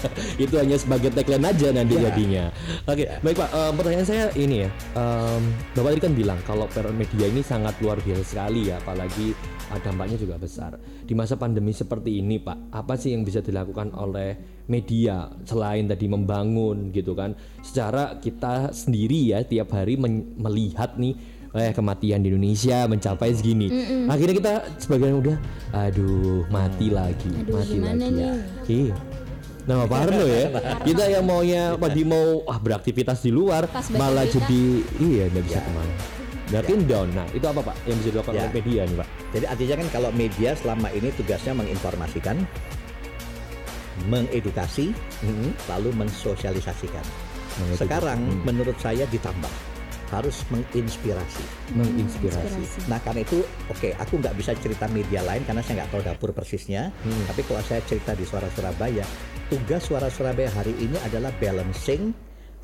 [0.44, 2.02] itu hanya sebagai tagline aja nanti Ya.
[2.10, 2.44] jadinya.
[2.84, 3.48] Oke, baik Pak.
[3.50, 7.72] Em, pertanyaan saya ini ya, em, Bapak tadi kan bilang kalau peran media ini sangat
[7.80, 9.32] luar biasa sekali ya, apalagi
[9.76, 10.78] dampaknya juga besar.
[11.02, 16.06] Di masa pandemi seperti ini Pak, apa sih yang bisa dilakukan oleh media selain tadi
[16.06, 17.34] membangun gitu kan?
[17.60, 19.98] Secara kita sendiri ya tiap hari
[20.36, 21.14] melihat nih
[21.56, 23.66] eh kematian di Indonesia mencapai segini.
[24.06, 25.36] Akhirnya kita sebagian udah
[25.72, 28.06] aduh mati lagi, Aduh, mati lagi.
[28.06, 28.32] nih?
[28.68, 28.96] Iya.
[29.66, 30.46] Nama Parno ya.
[30.78, 34.62] Kita yang maunya pagi mau ah, beraktivitas di luar Pas malah jadi
[35.02, 35.66] iya nggak bisa Ya.
[35.66, 35.94] ke mana.
[36.46, 37.08] Berarti down.
[37.10, 38.42] Nah itu apa Pak yang bisa dilakukan Ya.
[38.46, 39.08] oleh media nih Pak?
[39.34, 42.36] Jadi artinya kan kalau media selama ini tugasnya menginformasikan,
[44.06, 44.92] mengedukasi,
[45.66, 47.02] lalu mensosialisasikan.
[47.56, 47.80] Mengedukasi.
[47.80, 48.40] Sekarang Hmm.
[48.44, 49.50] menurut saya ditambah
[50.06, 51.42] harus menginspirasi.
[51.74, 52.86] menginspirasi.
[52.86, 56.30] Nah karena itu oke aku nggak bisa cerita media lain karena saya nggak tahu dapur
[56.30, 56.94] persisnya.
[57.02, 57.22] Hmm.
[57.26, 59.02] Tapi kalau saya cerita di Suara Surabaya,
[59.50, 62.14] tugas Suara Surabaya hari ini adalah balancing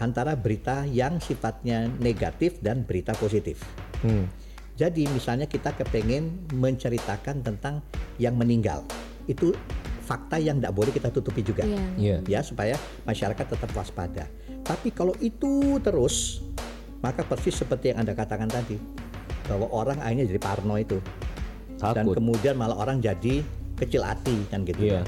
[0.02, 3.62] antara berita yang sifatnya negatif dan berita positif.
[4.02, 4.26] Hmm.
[4.74, 7.78] Jadi misalnya kita kepengen menceritakan tentang
[8.18, 8.82] yang meninggal,
[9.30, 9.54] itu
[10.02, 11.86] fakta yang tidak boleh kita tutupi juga Iya.
[11.94, 12.16] Iya.
[12.26, 12.74] ya supaya
[13.06, 14.26] masyarakat tetap waspada.
[14.66, 16.42] Tapi kalau itu terus,
[16.98, 18.82] maka persis seperti yang anda katakan tadi,
[19.46, 20.98] bahwa orang akhirnya jadi parno itu,
[21.78, 22.18] dan Takut.
[22.18, 23.42] kemudian malah orang jadi
[23.78, 24.98] kecil hati kan gitu.
[24.98, 25.06] Kan.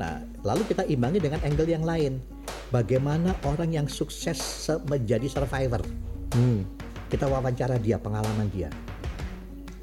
[0.00, 2.20] Nah, lalu kita imbangi dengan angle yang lain.
[2.70, 5.82] Bagaimana orang yang sukses se- menjadi survivor?
[6.38, 6.62] Hmm.
[7.10, 8.70] Kita wawancara dia, pengalaman dia.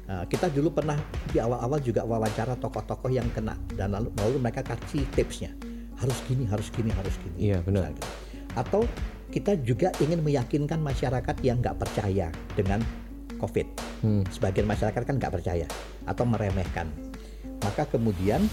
[0.08, 0.96] Nah, kita dulu pernah
[1.28, 5.52] di awal-awal juga wawancara tokoh-tokoh yang kena dan lalu, lalu mereka kasih tipsnya
[6.00, 7.52] harus gini, harus gini, harus gini.
[7.52, 7.92] Iya, benar.
[7.92, 8.08] Misalnya gitu.
[8.56, 8.80] Atau
[9.28, 12.80] kita juga ingin meyakinkan masyarakat yang nggak percaya dengan
[13.36, 13.66] COVID.
[14.00, 14.24] Hmm.
[14.32, 15.68] Sebagian masyarakat kan nggak percaya
[16.08, 16.88] atau meremehkan.
[17.60, 18.48] Maka kemudian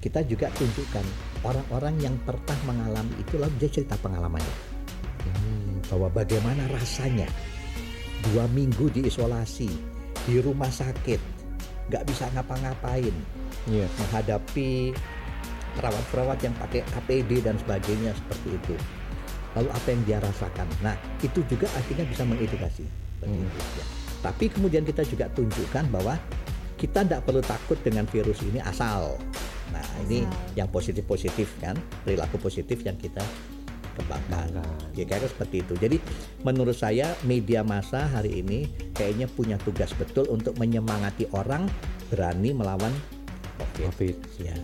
[0.00, 1.04] kita juga tunjukkan
[1.42, 4.56] orang-orang yang pernah mengalami itu lalu dia cerita pengalamannya
[5.20, 5.84] Hmm.
[5.84, 7.28] bahwa bagaimana rasanya
[8.24, 9.68] dua minggu diisolasi
[10.24, 11.20] di rumah sakit
[11.92, 13.12] nggak bisa ngapa-ngapain
[13.68, 13.84] Iya.
[14.00, 14.96] menghadapi
[15.76, 18.74] perawat-perawat yang pakai APD dan sebagainya seperti itu
[19.52, 22.84] lalu apa yang dia rasakan nah itu juga akhirnya bisa mengedukasi
[23.20, 23.36] Hmm.
[23.36, 23.84] itu ya.
[24.24, 26.16] tapi kemudian kita juga tunjukkan bahwa
[26.80, 29.20] kita tidak perlu takut dengan virus ini asal
[29.70, 30.58] nah ini Asal.
[30.58, 33.22] yang positif-positif kan perilaku positif yang kita
[33.98, 34.96] kembangkan Kembangkan.
[34.96, 35.96] ya kira seperti itu jadi
[36.46, 41.66] menurut saya media massa hari ini kayaknya punya tugas betul untuk menyemangati orang
[42.10, 42.92] berani melawan
[43.60, 44.16] COVID Covid.
[44.40, 44.56] ya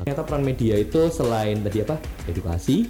[0.00, 2.00] Ternyata peran media itu selain tadi apa?
[2.24, 2.88] Edukasi,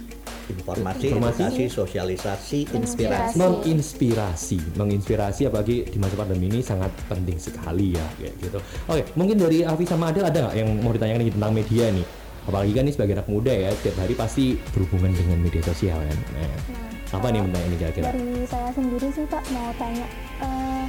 [0.51, 1.41] Informasi, Informasi.
[1.41, 2.77] edukasi, sosialisasi, Inspirasi.
[2.77, 3.37] inspirasi.
[3.39, 8.59] menginspirasi, menginspirasi apalagi di masa pandemi ini sangat penting sekali ya kayak gitu.
[8.87, 12.05] Oke, mungkin dari Afi sama Adel ada nggak yang mau ditanyakan nih tentang media nih?
[12.41, 16.17] Apalagi kan ini sebagai anak muda ya, tiap hari pasti berhubungan dengan media sosial kan.
[16.33, 16.57] Nah,
[17.11, 18.05] apa nih pertanyaan ini kira-kira?
[18.09, 20.05] Dari saya sendiri sih Pak mau tanya
[20.41, 20.85] eh,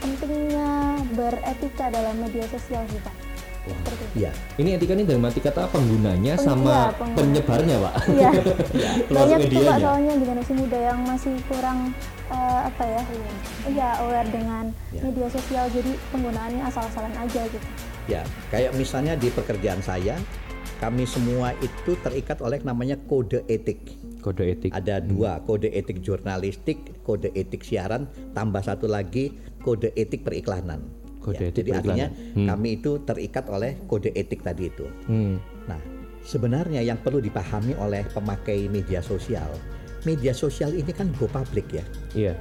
[0.00, 0.68] pentingnya
[1.12, 3.23] beretika dalam media sosial sih Pak.
[3.64, 3.78] Wah.
[3.80, 4.04] Itu.
[4.14, 7.16] Ya, Ini etika ini dalam arti kata penggunanya Peng- sama iya, pengguna.
[7.16, 7.94] penyebarnya, Pak.
[8.06, 8.30] Iya.
[8.30, 9.80] Termasuk Banyak tuh Pak medianya.
[9.80, 11.78] soalnya generasi muda yang masih kurang
[12.26, 13.02] eh, apa ya?
[13.64, 15.00] Iya, aware dengan Ya.
[15.02, 17.66] media sosial jadi penggunaannya asal-asalan aja gitu.
[18.04, 18.22] ya.
[18.48, 20.20] Kayak misalnya di pekerjaan saya,
[20.76, 23.96] kami semua itu terikat oleh namanya kode etik.
[24.20, 24.70] Kode etik.
[24.70, 30.84] Ada dua, kode etik jurnalistik, kode etik siaran, tambah satu lagi kode etik periklanan.
[31.24, 32.06] Kode Ya, etik jadi artinya.
[32.36, 32.46] Hmm.
[32.46, 34.84] kami itu terikat oleh kode etik tadi itu.
[35.08, 35.40] Hmm.
[35.64, 35.80] Nah,
[36.20, 39.48] sebenarnya yang perlu dipahami oleh pemakai media sosial,
[40.04, 41.84] media sosial ini kan go public ya.
[42.12, 42.34] Iya,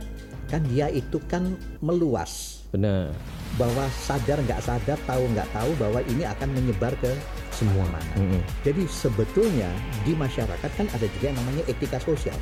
[0.45, 3.09] Kan dia itu kan meluas benar.
[3.55, 7.09] bahwa sadar nggak sadar, tahu nggak tahu bahwa ini akan menyebar ke
[7.49, 7.87] Semua.
[7.87, 8.13] mana.
[8.19, 8.41] Mm-mm.
[8.61, 9.71] Jadi sebetulnya
[10.03, 12.35] di masyarakat kan ada juga yang namanya etika sosial.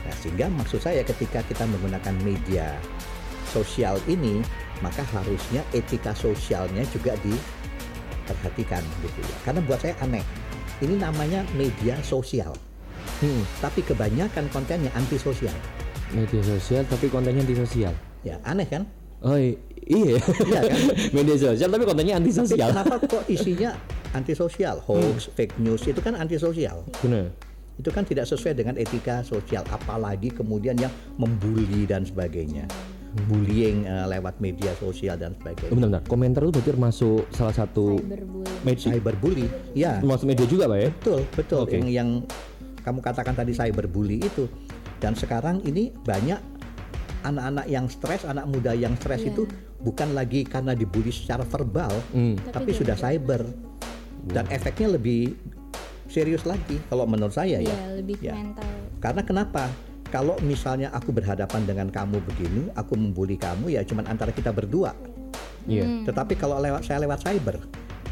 [0.00, 2.72] Nah, sehingga maksud saya ketika kita menggunakan media
[3.46, 4.40] sosial ini,
[4.78, 9.36] maka harusnya etika sosialnya juga diperhatikan gitu ya.
[9.42, 10.22] Karena buat saya aneh.
[10.78, 12.54] Ini namanya media sosial,
[13.18, 13.42] Hmm.
[13.58, 15.54] tapi kebanyakan kontennya antisosial.
[16.14, 17.90] Media sosial tapi kontennya anti sosial.
[18.22, 18.86] Ya, aneh kan?
[19.26, 19.58] Oh iya.
[19.88, 20.62] Iya kan?
[21.16, 23.74] media sosial tapi kontennya anti Tapi kenapa kok isinya
[24.18, 26.86] antisosial, hoax, fake news itu kan antisosial.
[27.02, 27.34] Benar.
[27.78, 32.66] itu kan tidak sesuai dengan etika sosial apalagi kemudian yang membuli dan sebagainya
[33.24, 36.02] bullying eh, lewat media sosial dan sebagainya bentar, bentar.
[36.04, 38.60] Komentar itu berarti termasuk salah satu Cyberbullying.
[38.62, 40.90] media, cyberbully ya termasuk media juga pak ya?
[40.92, 41.74] betul betul Oke.
[41.74, 42.08] yang yang
[42.80, 44.44] kamu katakan tadi cyberbully itu
[44.98, 46.38] dan sekarang ini banyak
[47.20, 49.32] anak-anak yang stres anak muda yang stres Iya.
[49.32, 49.42] itu
[49.78, 52.36] bukan lagi karena dibully secara verbal Hmm.
[52.44, 53.42] tapi, Tapi sudah juga- cyber
[54.28, 55.34] dan efeknya lebih
[56.06, 58.34] serius lagi kalau menurut saya ya Iya, lebih Ya.
[58.34, 58.68] mental.
[58.98, 59.70] Karena kenapa?
[60.08, 64.96] Kalau misalnya aku berhadapan dengan kamu begini, aku membuli kamu ya cuman antara kita berdua.
[65.68, 65.84] Iya.
[65.84, 66.04] Hmm.
[66.08, 67.60] Tetapi kalau lewat saya lewat cyber,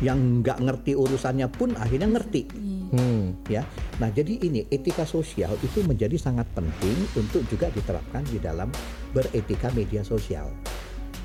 [0.04, 2.52] yang nggak ngerti urusannya pun akhirnya ngerti,
[2.86, 3.34] Hmm.
[3.48, 3.64] ya.
[3.98, 8.68] Nah jadi ini etika sosial itu menjadi sangat penting untuk juga diterapkan di dalam
[9.16, 10.52] beretika media sosial.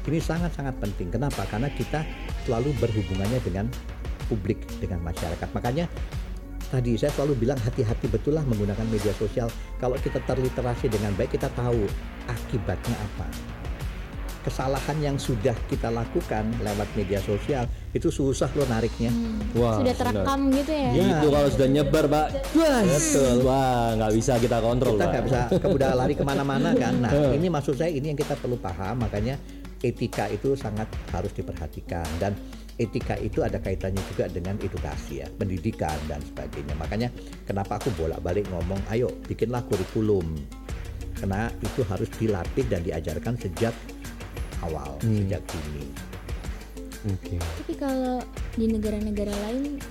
[0.07, 1.13] Ini sangat-sangat penting.
[1.13, 1.45] Kenapa?
[1.45, 2.01] Karena kita
[2.47, 3.69] selalu berhubungannya dengan
[4.25, 5.51] publik, dengan masyarakat.
[5.53, 5.85] Makanya
[6.71, 9.51] tadi saya selalu bilang hati-hati betul lah menggunakan media sosial.
[9.77, 11.83] Kalau kita terliterasi dengan baik, kita tahu
[12.31, 13.27] akibatnya apa.
[14.41, 19.13] Kesalahan yang sudah kita lakukan lewat media sosial itu susah loh nariknya.
[19.53, 20.01] Wah, Sudah benar.
[20.01, 20.89] terekam gitu ya.
[20.97, 21.09] Iya.
[21.21, 23.35] Itu kalau sudah nyebar pak, Betul.
[23.45, 26.93] Wah, nggak bisa kita kontrol kita nggak bisa udah lari ke mana-mana kan.
[27.05, 29.05] Nah ini maksud saya ini yang kita perlu paham.
[29.05, 29.37] Makanya
[29.81, 32.33] etika itu sangat harus diperhatikan dan
[32.79, 36.75] etika itu ada kaitannya juga dengan edukasi ya, pendidikan dan sebagainya.
[36.79, 37.09] Makanya
[37.43, 40.23] kenapa aku bolak-balik ngomong, ayo bikinlah kurikulum.
[41.17, 43.75] Karena itu harus dilatih dan diajarkan sejak
[44.65, 45.25] awal, Hmm.
[45.25, 45.85] sejak dini.
[47.09, 47.37] Oke.
[47.41, 48.21] Tapi kalau
[48.53, 49.81] di negara-negara lain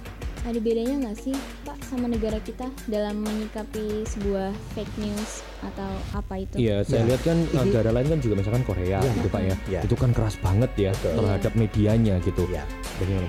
[0.40, 1.36] ada bedanya nggak sih
[1.68, 6.56] Pak sama negara kita dalam menyikapi sebuah fake news atau apa itu?
[6.56, 7.06] Iya, saya Ya.
[7.12, 9.12] lihat kan Ini- negara lain kan juga misalkan Korea Ya.
[9.12, 9.54] gitu pak ya.
[9.68, 9.80] Ya.
[9.84, 11.12] Itu kan keras banget ya Betul.
[11.20, 12.48] terhadap medianya gitu.
[12.48, 12.64] Ya.
[12.96, 13.28] Bagaimana?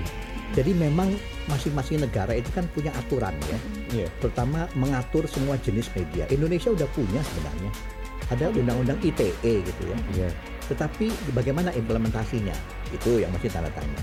[0.52, 1.08] Jadi memang
[1.48, 3.58] masing-masing negara itu kan punya aturan ya.
[3.92, 4.08] Iya.
[4.24, 6.24] terutama mengatur semua jenis media.
[6.32, 7.70] Indonesia udah punya sebenarnya.
[8.32, 9.96] Ada undang-undang ITE gitu ya.
[10.16, 10.28] Iya.
[10.72, 12.56] Tetapi bagaimana implementasinya?
[12.88, 14.00] Itu yang masih tanda tanya.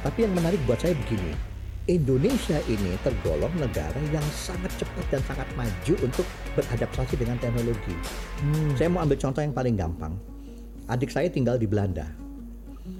[0.00, 1.55] Tapi yang menarik buat saya begini.
[1.86, 6.26] Indonesia ini tergolong negara yang sangat cepat dan sangat maju untuk
[6.58, 7.94] beradaptasi dengan teknologi.
[8.74, 10.18] Saya mau ambil contoh yang paling gampang.
[10.90, 12.10] Adik saya tinggal di Belanda.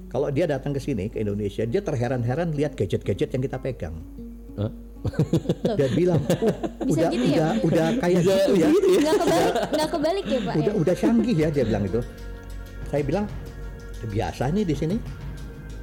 [0.06, 3.98] Kalau dia datang ke sini ke Indonesia, dia terheran-heran lihat gadget-gadget yang kita pegang.
[4.54, 4.70] Hah?
[5.74, 6.50] Dia bilang, "Uh,
[6.86, 8.66] Bisa udah gitu ya?" udah udah kayak Bisa gitu ya.
[8.70, 8.98] begitu ya?
[9.02, 10.72] Nggak kebalik, nggak kebalik ya Pak Udah ya?
[10.78, 12.00] udah canggih ya dia bilang itu.
[12.86, 13.26] Saya bilang
[14.06, 14.96] biasa nih di sini.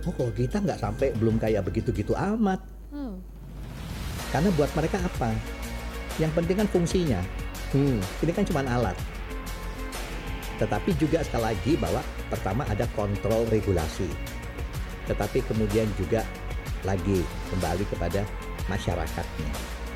[0.07, 2.72] Oh kalau kita nggak sampai belum kayak begitu-gitu amat.
[4.34, 5.30] Karena buat mereka apa?
[6.17, 7.22] Yang penting kan fungsinya.
[7.69, 8.02] Hmm.
[8.26, 8.98] Ini kan cuma alat.
[10.58, 12.02] Tetapi juga sekali lagi bahwa
[12.34, 14.10] pertama ada kontrol regulasi.
[15.06, 16.26] Tetapi kemudian juga
[16.82, 17.22] lagi
[17.54, 18.26] kembali kepada
[18.65, 19.50] masyarakatnya,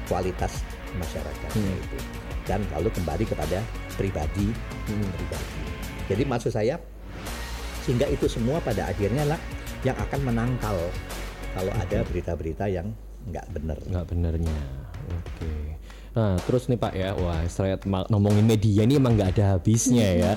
[0.05, 0.61] kualitas
[1.01, 1.81] masyarakatnya Hmm.
[1.81, 1.97] itu.
[2.47, 3.59] Dan lalu kembali kepada
[3.97, 4.53] pribadi,
[4.87, 5.09] Hmm.
[5.17, 5.61] pribadi.
[6.07, 6.79] Jadi maksud saya
[7.83, 9.39] sehingga itu semua pada akhirnya lah
[9.83, 10.77] yang akan menangkal
[11.55, 12.91] kalau ada berita-berita yang
[13.27, 13.77] nggak bener.
[13.83, 14.59] nggak benernya.
[15.07, 15.77] Oke.
[16.17, 20.33] Nah, terus nih Pak ya, wah, saya ngomongin media ini emang nggak ada habisnya ya.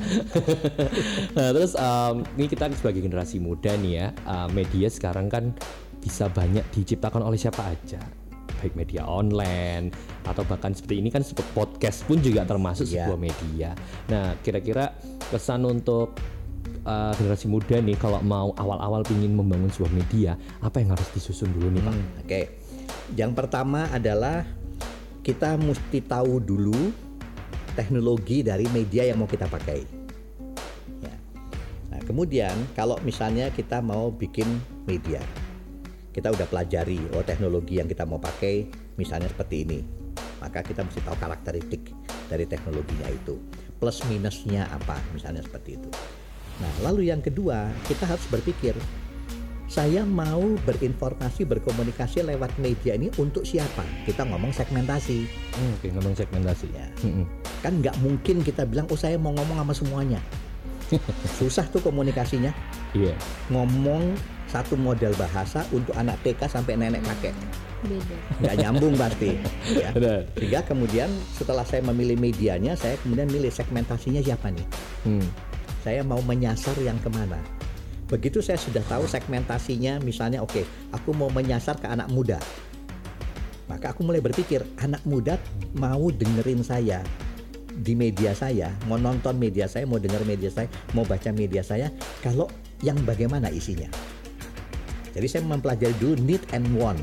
[1.37, 5.57] nah, terus um, ini kita sebagai generasi muda nih ya, uh, media sekarang kan
[6.05, 8.01] bisa banyak diciptakan oleh siapa aja
[8.61, 9.89] baik media online
[10.29, 13.09] atau bahkan seperti ini kan seperti podcast pun juga termasuk Iya.
[13.09, 13.69] sebuah media.
[14.13, 14.93] Nah, kira-kira
[15.33, 16.13] pesan untuk
[16.85, 21.49] uh, generasi muda nih kalau mau awal-awal ingin membangun sebuah media, apa yang harus disusun
[21.57, 21.95] dulu nih Pak?
[21.97, 22.41] Hmm, Oke,
[23.19, 24.47] yang pertama adalah
[25.21, 26.95] kita mesti tahu dulu
[27.75, 29.81] teknologi dari media yang mau kita pakai.
[31.03, 31.15] Ya.
[31.91, 34.47] Nah, kemudian kalau misalnya kita mau bikin
[34.87, 35.23] media,
[36.11, 38.67] kita udah pelajari oh teknologi yang kita mau pakai
[38.99, 39.81] misalnya seperti ini,
[40.43, 41.95] maka kita mesti tahu karakteristik
[42.31, 43.39] dari teknologinya itu,
[43.79, 45.91] plus minusnya apa, misalnya seperti itu.
[46.61, 48.77] Nah, lalu yang kedua kita harus berpikir
[49.71, 56.13] saya mau berinformasi berkomunikasi lewat media ini untuk siapa kita ngomong segmentasi Hmm, Oke, ngomong
[56.13, 56.67] segmentasi.
[56.71, 57.23] ya Mm-mm.
[57.61, 60.19] kan nggak mungkin kita bilang oh saya mau ngomong sama semuanya
[61.39, 62.51] susah tuh komunikasinya
[62.91, 63.15] Iya.
[63.49, 67.31] ngomong satu model bahasa untuk anak TK sampai nenek kakek
[67.81, 68.17] Beda.
[68.43, 69.39] nggak nyambung pasti
[69.71, 69.89] ya.
[70.35, 74.67] Sehingga kemudian setelah saya memilih medianya saya kemudian milih segmentasinya siapa nih
[75.01, 75.25] Hmm.
[75.81, 77.39] saya mau menyasar yang ke mana.
[78.11, 82.43] Begitu saya sudah tahu segmentasinya, misalnya oke, aku mau menyasar ke anak muda.
[83.71, 85.39] Maka aku mulai berpikir, anak muda
[85.79, 87.07] mau dengerin saya
[87.71, 91.87] di media saya, mau nonton media saya, mau denger media saya, mau baca media saya,
[92.19, 92.51] kalau
[92.83, 93.87] yang bagaimana isinya.
[95.15, 96.99] Jadi saya mempelajari dulu need and want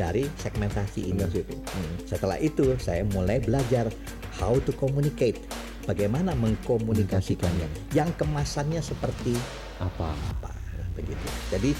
[0.00, 1.20] dari segmentasi ini.
[1.20, 1.94] Hmm.
[2.08, 3.92] Setelah itu saya mulai belajar
[4.40, 5.36] how to communicate,
[5.84, 9.36] bagaimana mengkomunikasikannya, yang kemasannya seperti
[9.78, 10.10] Apa?
[10.12, 10.50] apa
[10.94, 11.26] begitu.
[11.48, 11.70] Jadi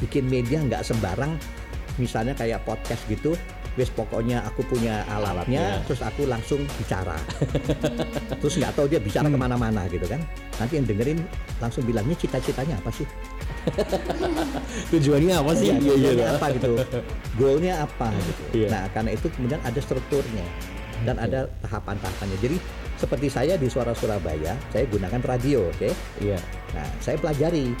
[0.00, 1.36] bikin media nggak sembarang,
[1.96, 3.36] misalnya kayak podcast gitu,
[3.76, 5.84] wes pokoknya aku punya alatnya, Alatnya.
[5.84, 7.16] terus aku langsung bicara,
[8.40, 10.20] terus nggak tahu dia bicara ke mana-mana gitu kan.
[10.56, 11.20] Nanti yang dengerin
[11.60, 13.04] langsung bilangnya cita-citanya apa sih?
[14.92, 15.68] Tujuannya apa sih?
[15.70, 15.92] Iya, Iya, iya.
[15.94, 16.72] tujuannya apa gitu
[17.32, 18.68] goalnya apa gitu Iya.
[18.68, 20.44] nah karena itu kemudian ada strukturnya
[21.02, 22.56] dan ada tahapan-tahapannya jadi
[23.02, 25.90] seperti saya di Suara Surabaya saya gunakan radio oke?
[26.22, 26.38] Iya.
[26.70, 27.74] nah saya pelajari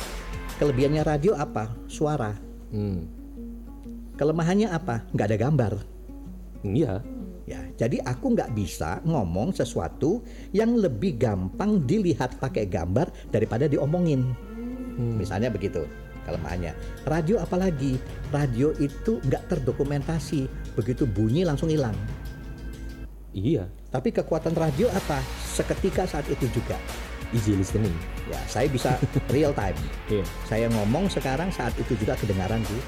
[0.58, 1.70] kelebihannya radio apa?
[1.86, 2.34] Suara.
[2.74, 3.06] Hmm.
[4.18, 5.06] kelemahannya apa?
[5.14, 5.72] Nggak ada gambar.
[6.66, 6.92] Iya.
[7.46, 14.34] ya jadi aku nggak bisa ngomong sesuatu yang lebih gampang dilihat pakai gambar daripada diomongin.
[14.98, 15.86] Misalnya begitu
[16.26, 16.74] kelemahannya.
[17.06, 17.98] Radio apalagi?
[18.30, 20.46] Radio itu nggak terdokumentasi.
[20.78, 21.94] Begitu bunyi langsung hilang.
[23.32, 23.81] Iya.
[23.92, 25.20] Tapi kekuatan radio apa?
[25.44, 26.80] Seketika saat itu juga.
[27.36, 27.92] Easy listening.
[28.28, 28.96] ya saya bisa
[29.34, 29.76] real time.
[30.08, 30.24] Iya.
[30.48, 32.78] saya ngomong sekarang saat itu juga kedengaran di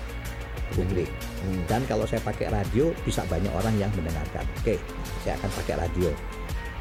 [0.73, 1.07] publik.
[1.45, 1.61] Hmm.
[1.69, 4.49] dan kalau saya pakai radio bisa banyak orang yang mendengarkan.
[4.65, 4.81] Oke
[5.21, 6.09] saya akan pakai radio.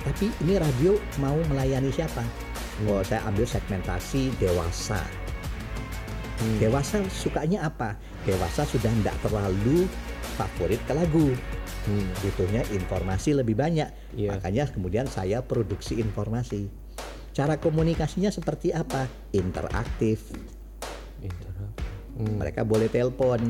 [0.03, 2.23] Tapi ini radio mau melayani siapa?
[2.87, 5.03] Oh saya ambil segmentasi dewasa.
[6.39, 6.57] Hmm.
[6.59, 7.95] dewasa sukanya apa?
[8.23, 9.87] Dewasa sudah tidak terlalu
[10.35, 11.31] favorit ke lagu
[11.83, 12.07] Hmm.
[12.17, 14.33] butuhnya informasi lebih banyak Iya.
[14.33, 16.71] makanya kemudian saya produksi informasi
[17.31, 20.31] cara komunikasinya seperti apa interaktif.
[22.13, 22.37] Hmm.
[22.37, 23.41] mereka boleh telepon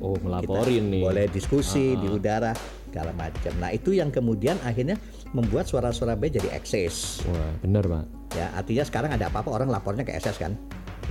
[0.00, 1.02] Oh, kita melaporin nih.
[1.02, 2.00] boleh diskusi Ah.
[2.00, 2.52] di udara
[2.84, 4.96] segala macam nah itu yang kemudian akhirnya
[5.30, 8.04] membuat suara Surabaya jadi eksis Wah, bener, Pak.
[8.32, 10.56] ya artinya sekarang ada apa-apa orang lapornya ke SS kan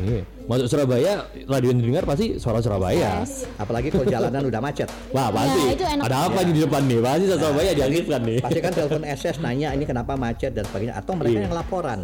[0.01, 0.23] Iya.
[0.45, 1.13] Masuk Surabaya,
[1.45, 3.21] radio yang didengar pasti suara Surabaya.
[3.21, 3.45] Yes.
[3.55, 5.59] apalagi kalau jalanan udah macet Wah, pasti.
[5.59, 6.03] Ya, itu enak.
[6.03, 6.41] Ada apa Ya.
[6.41, 6.97] nih di depan nih?
[6.99, 8.37] Pasti suara Surabaya diaktifkan nih.
[8.39, 11.45] pasti kan telepon SS nanya ini kenapa macet dan sebagainya atau mereka Iya.
[11.45, 11.99] yang laporan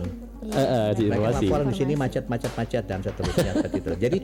[0.45, 4.17] eh, di mereka laporan di sini macet macet macet dan seterusnya seperti itu jadi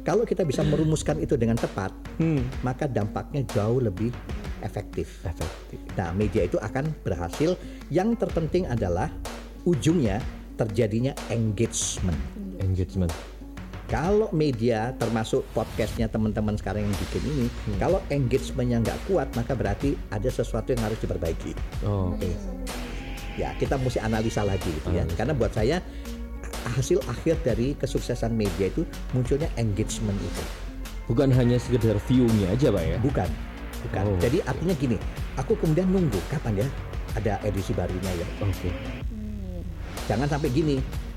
[0.00, 2.46] kalau kita bisa merumuskan itu dengan tepat Hmm.
[2.60, 4.14] maka dampaknya jauh lebih
[4.60, 5.76] efektif Efektif.
[5.92, 7.52] Nah, media itu akan berhasil.
[7.88, 9.12] Yang terpenting adalah
[9.62, 12.18] ujungnya terjadinya engagement.
[12.62, 13.12] Engagement.
[13.84, 17.46] Kalau media termasuk podcastnya teman-teman sekarang yang bikin ini,
[17.76, 21.52] kalau engagementnya nggak kuat, maka berarti ada sesuatu yang harus diperbaiki.
[21.84, 22.30] Oh, oke.
[23.36, 25.04] Ya, kita mesti analisa lagi gitu ya.
[25.04, 25.18] Analisa.
[25.20, 25.84] Karena buat saya
[26.74, 30.42] hasil akhir dari kesuksesan media itu munculnya engagement itu.
[31.04, 32.96] Bukan hanya sekedar view-nya aja, Pak ya.
[33.04, 33.28] Bukan,
[33.84, 34.04] bukan.
[34.08, 34.96] Oh, Jadi artinya gini,
[35.36, 36.68] aku kemudian nunggu kapan ya
[37.20, 38.26] ada edisi barunya ya.
[38.40, 39.03] Oke.
[40.04, 40.76] Jangan sampai gini,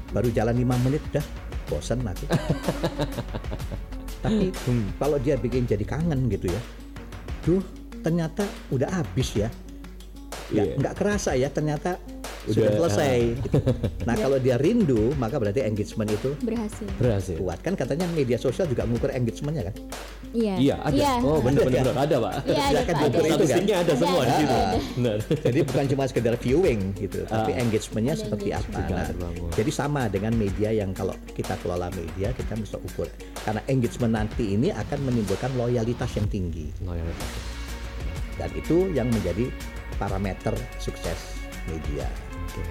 [0.09, 1.25] baru jalan lima menit udah
[1.65, 2.25] bosen aku.
[4.23, 4.87] Tapi Hmm.
[4.97, 6.61] kalau dia bikin jadi kangen gitu ya,
[7.43, 7.63] duh
[8.01, 9.49] ternyata udah habis ya.
[10.47, 11.99] Nggak, nggak kerasa ya ternyata
[12.47, 13.19] sudah Udah, selesai.
[13.37, 13.59] gitu.
[14.07, 16.87] Nah kalau dia rindu, maka berarti engagement itu Berhasil.
[16.95, 17.35] Berhasil.
[17.35, 17.59] kuat.
[17.59, 19.75] Kan katanya media sosial juga mengukur engagementnya kan?
[20.37, 20.55] Iya.
[20.55, 20.93] Iya, ada.
[20.93, 21.13] Iya.
[21.19, 22.15] Oh, benar benar Ada.
[22.19, 22.33] Pak.
[22.45, 23.07] Iya, ada, Pak, ada.
[23.07, 23.29] itu kan.
[23.33, 24.53] Statistiknya ada Ada, semua di ada, situ.
[24.53, 24.77] ada.
[24.93, 25.17] Benar.
[25.41, 27.59] Jadi bukan cuma sekedar viewing gitu, tapi Ah.
[27.59, 28.77] engagementnya Ada seperti apa.
[28.77, 29.33] engagement.
[29.33, 33.09] Nah, jadi sama dengan media yang kalau kita kelola media kita bisa ukur.
[33.41, 37.31] Karena engagement nanti ini akan menimbulkan loyalitas yang tinggi Loyalitas.
[38.35, 39.49] dan itu yang menjadi
[39.97, 41.33] parameter sukses
[41.65, 42.05] media.
[42.45, 42.61] Oke.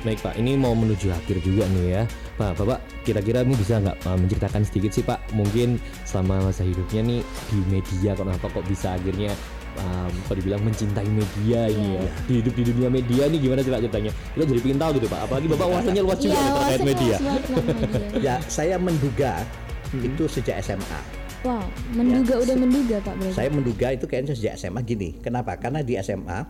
[0.00, 2.02] Baik Pak, ini mau menuju akhir juga nih ya.
[2.40, 5.36] Pak, Bapak kira-kira ini bisa nggak uh, menceritakan sedikit sih Pak?
[5.36, 5.76] Mungkin
[6.08, 7.20] selama masa hidupnya nih
[7.52, 9.36] di media kenapa kok bisa akhirnya
[9.76, 12.00] um, kok dibilang mencintai media ini ya?
[12.00, 12.12] Iya.
[12.24, 14.12] Di hidup di dunia media nih gimana sih Pak ceritanya?
[14.32, 15.20] Kita jadi pengen tahu gitu Pak.
[15.28, 17.16] Apalagi Bapak wawasannya luas juga Iya, nih terkait media.
[18.26, 19.44] Ya, saya menduga
[19.90, 20.06] Hmm.
[20.06, 21.00] itu sejak SMA.
[21.42, 21.66] Wow,
[21.98, 23.34] menduga Ya, udah menduga Pak berarti.
[23.34, 25.18] Saya menduga itu kayaknya sejak SMA gini.
[25.18, 25.58] Kenapa?
[25.58, 26.46] Karena di SMA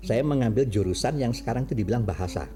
[0.00, 2.48] saya mengambil jurusan yang sekarang itu dibilang bahasa.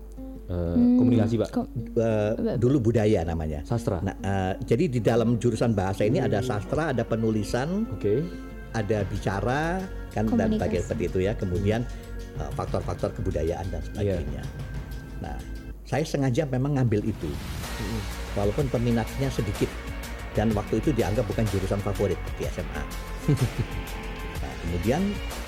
[0.44, 1.48] Eh, komunikasi Pak.
[1.50, 3.64] Kok- Eh, dulu budaya namanya.
[3.64, 4.04] Sastra.
[4.04, 8.20] Nah, eh, jadi di dalam jurusan bahasa ini ada sastra, ada penulisan, Oke.
[8.76, 9.80] ada bicara,
[10.12, 11.32] kan dan bagian seperti itu ya.
[11.32, 11.80] Kemudian
[12.34, 14.42] eh, faktor-faktor kebudayaan dan sebagainya.
[15.22, 15.38] Nah,
[15.86, 17.30] saya sengaja memang ngambil itu,
[18.34, 19.70] walaupun peminatnya sedikit
[20.34, 22.82] dan waktu itu dianggap bukan jurusan favorit di SMA.
[24.42, 25.00] nah, kemudian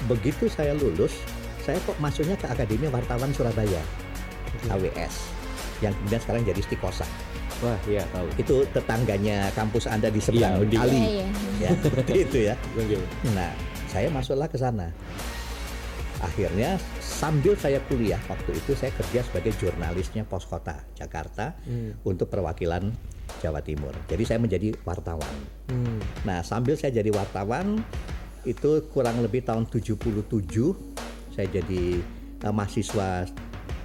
[0.07, 1.19] begitu saya lulus,
[1.67, 3.83] saya kok masuknya ke Akademi Wartawan Surabaya,
[4.67, 5.15] AWS,
[5.81, 7.07] yang kemudian sekarang jadi Stikosa.
[7.59, 8.29] Wah, iya tahu.
[8.37, 10.93] Itu tetangganya kampus Anda di seberang Iya, di- kali.
[10.93, 11.27] Iya, iya.
[11.57, 12.55] Ya, seperti itu ya.
[12.75, 12.97] Oke.
[13.33, 13.53] Nah,
[13.89, 14.93] saya masuklah ke sana.
[16.17, 21.53] Akhirnya sambil saya kuliah waktu itu saya kerja sebagai jurnalisnya Pos Kota Jakarta
[22.03, 22.89] untuk perwakilan
[23.41, 23.93] Jawa Timur.
[24.05, 25.33] Jadi saya menjadi wartawan.
[25.69, 26.01] Hmm.
[26.25, 27.85] Nah, sambil saya jadi wartawan
[28.49, 30.25] itu kurang lebih tahun 77
[31.33, 31.85] saya jadi
[32.39, 33.29] eh, mahasiswa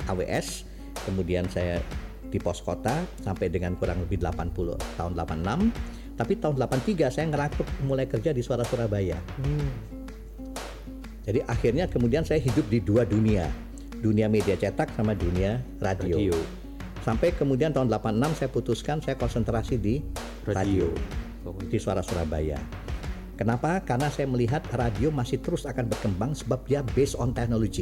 [0.10, 0.66] AWS,
[1.06, 1.84] kemudian saya
[2.32, 6.16] di pos kota sampai dengan kurang lebih 80 tahun 86.
[6.16, 9.20] Tapi tahun 83 saya ngerakut mulai kerja di Suara Surabaya.
[11.26, 13.50] Jadi akhirnya kemudian saya hidup di dua dunia.
[14.02, 16.18] Dunia media cetak sama dunia radio.
[16.18, 16.38] Radio.
[17.02, 20.06] Sampai kemudian tahun 86 saya putuskan saya konsentrasi di
[20.46, 20.90] radio
[21.46, 21.54] Radio.
[21.70, 22.58] di Suara Surabaya.
[23.42, 23.82] Kenapa?
[23.82, 27.82] Karena saya melihat radio masih terus akan berkembang sebab dia based on technology.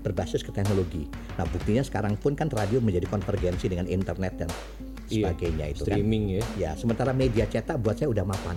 [0.00, 1.04] Berbasis ke teknologi.
[1.36, 4.50] Nah, buktinya sekarang pun kan radio menjadi konvergensi dengan internet dan
[5.10, 5.98] Iya, sebagainya itu kan.
[5.98, 6.42] Streaming ya.
[6.54, 8.54] Ya, sementara media cetak buat saya udah mapan.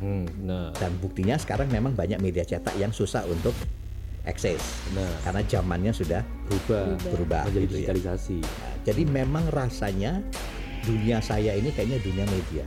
[0.00, 3.52] Hmm, nah, Dan buktinya sekarang memang banyak media cetak yang susah untuk
[4.24, 4.60] akses.
[4.96, 7.92] nah Karena zamannya sudah berubah, berubah menjadi gitu ya.
[7.92, 8.38] digitalisasi.
[8.40, 10.24] Nah, jadi memang rasanya
[10.80, 12.64] dunia saya ini kayaknya dunia media.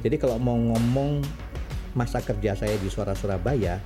[0.00, 1.20] Jadi kalau mau ngomong
[1.92, 3.76] masa kerja saya di Suara Surabaya,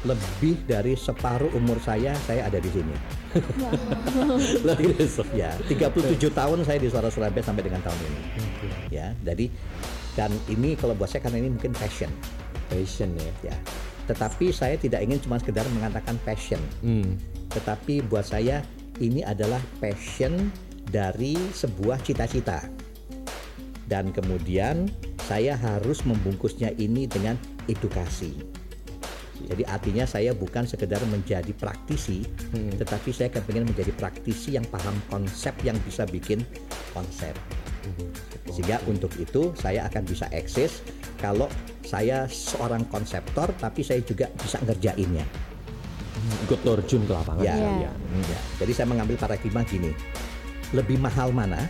[0.00, 2.94] lebih dari separuh umur saya saya ada di sini.
[4.64, 5.28] Lagi besok.
[5.36, 8.20] Ya, 37 tahun saya di Suara Surabaya sampai dengan tahun ini.
[8.88, 9.52] Ya, jadi
[10.16, 12.08] dan ini kalau buat saya karena ini mungkin passion,
[12.72, 13.52] Passion ya.
[13.52, 13.56] ya.
[14.08, 17.14] Tetapi saya tidak ingin cuma sekedar mengatakan passion, Hmm.
[17.52, 18.64] tetapi buat saya
[18.98, 20.50] ini adalah passion
[20.90, 22.66] dari sebuah cita-cita.
[23.86, 24.90] Dan kemudian
[25.26, 28.34] saya harus membungkusnya ini dengan edukasi.
[29.46, 32.26] Jadi artinya saya bukan sekedar menjadi praktisi,
[32.76, 36.44] tetapi saya ingin menjadi praktisi yang paham konsep yang bisa bikin
[36.92, 37.32] konsep.
[38.50, 40.84] Sehingga untuk itu saya akan bisa eksis
[41.22, 41.46] kalau
[41.86, 45.24] saya seorang konseptor tapi saya juga bisa ngerjainnya.
[46.46, 47.40] Ikut terjun ke lapangan.
[47.40, 47.88] Ya, Iya.
[47.88, 47.92] ya,
[48.28, 48.40] ya.
[48.60, 49.96] Jadi saya mengambil paradigma gini.
[50.76, 51.66] Lebih mahal mana?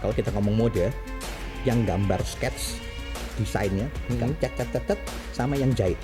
[0.00, 0.88] Kalau kita ngomong mode,
[1.64, 2.80] yang gambar sketch
[3.40, 3.88] desainnya,
[4.20, 5.00] kan cat cat cat cat,
[5.34, 5.96] sama yang jahit.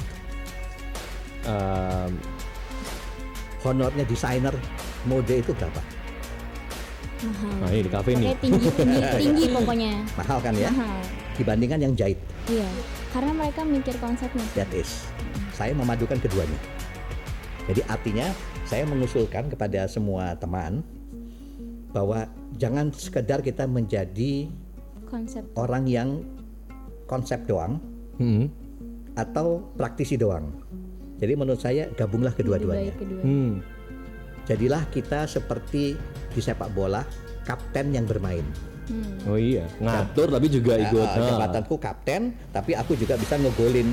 [1.45, 2.13] Ehm,
[3.61, 4.57] Honornya desainer
[5.05, 5.81] mode itu berapa?
[7.21, 7.53] Mahal.
[7.61, 8.33] nah ini di kafe nih.
[8.33, 9.93] Pokoknya tinggi, tinggi, tinggi pokoknya.
[10.17, 10.73] Mahal kan ya?
[10.73, 11.01] Mahal.
[11.37, 12.17] Dibandingkan yang jahit.
[12.49, 12.65] Iya.
[13.13, 14.41] Karena mereka mikir konsepnya.
[14.57, 15.05] That is.
[15.53, 16.57] Saya memadukan keduanya.
[17.69, 18.33] Jadi artinya
[18.65, 20.81] saya mengusulkan kepada semua teman
[21.93, 22.25] bahwa
[22.57, 24.49] jangan sekedar kita menjadi
[25.05, 25.45] Konsep.
[25.53, 26.25] orang yang
[27.05, 27.77] konsep doang
[28.17, 28.49] Hmm.
[29.13, 30.49] atau praktisi doang.
[31.21, 32.97] Jadi menurut saya gabunglah kedua-duanya.
[32.97, 33.21] kedua.
[33.23, 33.61] Hmm.
[34.49, 35.95] Jadilah kita seperti
[36.33, 37.05] di sepak bola
[37.45, 38.43] kapten yang bermain.
[38.91, 39.31] Hmm.
[39.31, 41.07] Oh iya, ngatur tapi juga Nah, ikut.
[41.07, 43.93] uh, Nah, jabatanku kapten, tapi aku juga bisa ngegolin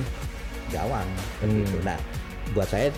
[0.73, 1.05] gawang.
[1.43, 1.45] Hmm.
[1.45, 1.77] Begitu.
[1.85, 1.99] Nah,
[2.55, 2.89] buat saya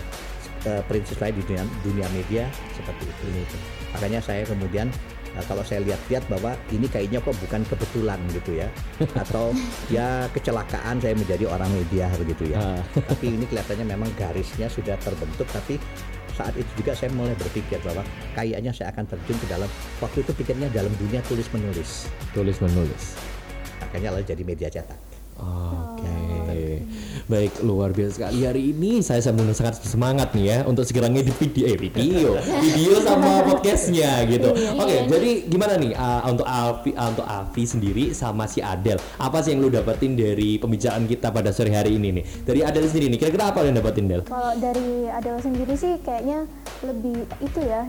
[0.64, 3.58] uh, prinsip saya di dunia, dunia media seperti itu.
[3.92, 4.88] Makanya saya kemudian
[5.36, 8.68] uh, kalau saya lihat-lihat bahwa ini kayaknya kok bukan kebetulan gitu ya,
[9.18, 9.52] atau
[9.94, 12.58] ya kecelakaan saya menjadi orang media begitu ya.
[12.58, 12.82] Ah.
[13.10, 15.76] tapi ini kelihatannya memang garisnya sudah terbentuk, tapi
[16.40, 18.00] saat itu juga saya mulai berpikir bahwa
[18.32, 19.68] kayaknya saya akan terjun ke dalam
[20.00, 23.20] waktu itu pikirnya dalam dunia tulis menulis tulis menulis
[23.84, 25.09] makanya lalu jadi media cetak
[25.40, 26.84] Oke,
[27.24, 31.32] baik luar biasa sekali hari ini saya benar sangat semangat nih ya untuk segera ngedit
[31.40, 34.52] video, eh video, video sama podcastnya gitu.
[34.52, 39.40] Oke, jadi gimana nih uh, untuk Alfi, uh, untuk Alfi sendiri sama si Adel, apa
[39.40, 42.24] sih yang lu dapetin dari pembicaraan kita pada sore hari ini nih?
[42.44, 44.22] Dari Adel sendiri nih, kira-kira apa yang dapetin Del?
[44.28, 46.44] Kalau dari Adel sendiri sih kayaknya
[46.84, 47.88] lebih itu ya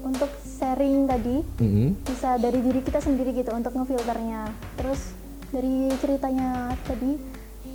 [0.00, 1.88] untuk sharing tadi Mm -hmm.
[2.08, 4.48] bisa dari diri kita sendiri gitu untuk ngefilternya.
[4.80, 7.16] Terus dari ceritanya tadi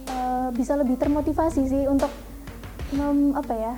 [0.09, 2.11] eh, bisa lebih termotivasi sih untuk
[2.95, 3.73] mem- apa ya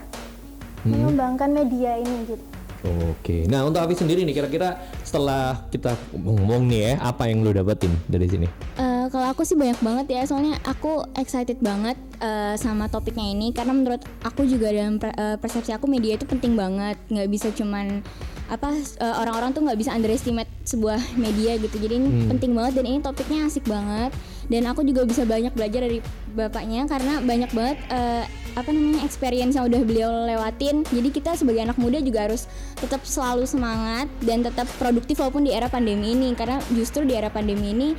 [0.84, 2.46] mengembangkan media ini gitu.
[2.84, 4.76] Oke, nah untuk Alfi sendiri nih kira-kira
[5.08, 8.44] setelah kita ngomong nih ya, apa yang lu dapetin dari sini?
[8.76, 13.53] Eh, kalau aku sih banyak banget ya, soalnya aku excited banget eh, sama topiknya ini.
[13.53, 18.01] Karena menurut aku juga dalam eh, persepsi aku media itu penting banget, nggak bisa cuman
[18.49, 21.78] apa eh, orang-orang tuh nggak bisa underestimate sebuah media gitu.
[21.78, 24.09] Jadi ini penting banget dan ini topiknya asik banget.
[24.49, 26.03] Dan aku juga bisa banyak belajar dari
[26.34, 30.82] bapaknya karena banyak banget eh, apa namanya experience yang udah beliau lewatin.
[30.89, 32.49] Jadi kita sebagai anak muda juga harus
[32.82, 36.34] tetap selalu semangat dan tetap produktif walaupun di era pandemi ini.
[36.34, 37.89] Karena justru di era pandemi ini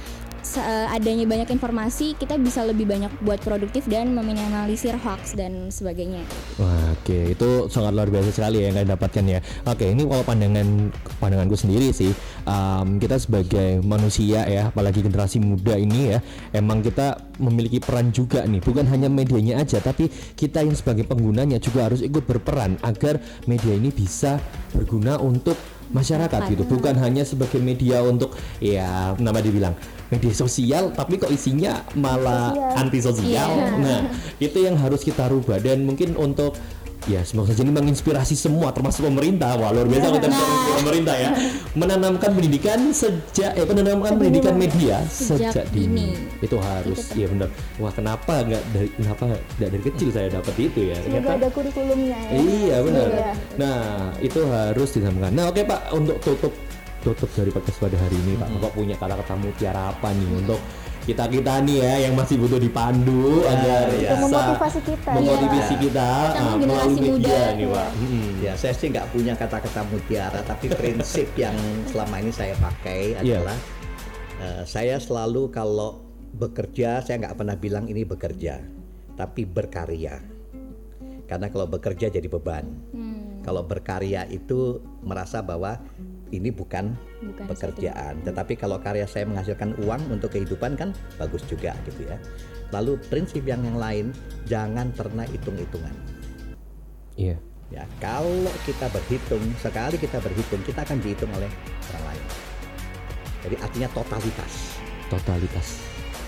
[0.92, 6.22] adanya banyak informasi kita bisa lebih banyak buat produktif dan meminimalisir hoax dan sebagainya.
[6.94, 9.40] Oke, itu sangat luar biasa sekali ya yang kalian dapatkan ya.
[9.66, 12.12] Oke, ini kalau pandangan pandanganku sendiri sih,
[12.44, 16.18] um, kita sebagai manusia ya, apalagi generasi muda ini ya,
[16.54, 20.06] emang kita memiliki peran juga nih, bukan hanya medianya aja, tapi
[20.38, 23.18] kita yang sebagai penggunanya juga harus ikut berperan agar
[23.50, 24.38] media ini bisa
[24.70, 25.58] berguna untuk
[25.94, 29.78] masyarakat gitu, bukan hanya sebagai media untuk ya nama dibilang
[30.10, 32.74] media sosial, tapi kok isinya malah Sosial.
[32.82, 33.50] antisosial.
[33.54, 33.68] Iya.
[33.78, 34.00] Nah,
[34.42, 36.58] itu yang harus kita rubah dan mungkin untuk
[37.04, 39.54] ya semoga saja ini menginspirasi semua termasuk pemerintah.
[39.56, 40.44] Wah luar biasa kita bisa
[40.80, 41.30] pemerintah ya.
[41.74, 46.14] Menanamkan pendidikan sejak eh menanamkan pendidikan media Sejak sejak dini.
[46.14, 46.40] dini.
[46.40, 47.48] itu harus iya benar.
[47.76, 50.96] Wah kenapa nggak dari kenapa nggak dari kecil saya dapat itu ya?
[50.98, 52.30] Semoga ternyata ada kurikulumnya ya.
[52.38, 53.08] Iya benar.
[53.10, 53.32] Iya.
[53.60, 53.80] Nah
[54.20, 55.32] itu harus disampaikan.
[55.34, 56.52] Nah oke Pak untuk tutup
[57.04, 58.48] tutup dari podcast pada hari ini Pak.
[58.56, 60.60] Bapak punya kata-kata mutiara apa nih untuk
[61.04, 64.16] kita kita nih ya yang masih butuh dipandu agar iya.
[64.16, 65.80] bisa Untuk memotivasi kita, memotivasi ya.
[65.84, 67.88] kita ah, melalui media muda, nih Pak.
[68.00, 68.28] Mm-mm.
[68.40, 71.56] Ya, saya sih nggak punya kata-kata mutiara, tapi prinsip yang
[71.92, 73.44] selama ini saya pakai Iya.
[73.44, 73.58] adalah
[74.40, 76.00] eh, saya selalu kalau
[76.34, 78.64] bekerja, saya nggak pernah bilang ini bekerja,
[79.14, 80.24] tapi berkarya.
[81.28, 82.64] Karena kalau bekerja jadi beban.
[83.44, 85.76] Kalau berkarya itu merasa bahwa
[86.32, 91.76] ini bukan, Bukan pekerjaan, tetapi kalau karya saya menghasilkan uang untuk kehidupan kan bagus juga
[91.88, 92.16] gitu ya.
[92.72, 94.06] Lalu prinsip yang yang lain
[94.48, 95.92] jangan pernah hitung-hitungan.
[97.14, 97.36] Iya.
[97.72, 101.48] Ya, kalau kita berhitung, sekali kita berhitung, kita akan dihitung oleh
[101.90, 102.24] orang lain.
[103.44, 104.52] Jadi artinya totalitas.
[105.08, 105.68] Totalitas.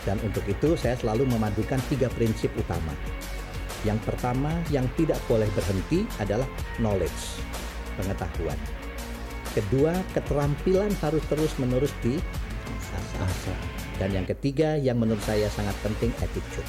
[0.07, 2.94] Dan untuk itu saya selalu memadukan tiga prinsip utama.
[3.84, 6.47] Yang pertama yang tidak boleh berhenti adalah
[6.80, 7.42] knowledge,
[7.94, 8.59] pengetahuan.
[9.57, 12.21] Kedua, keterampilan harus terus-menerus di
[13.17, 13.57] Asa.
[13.97, 16.69] Dan yang ketiga yang menurut saya sangat penting attitude,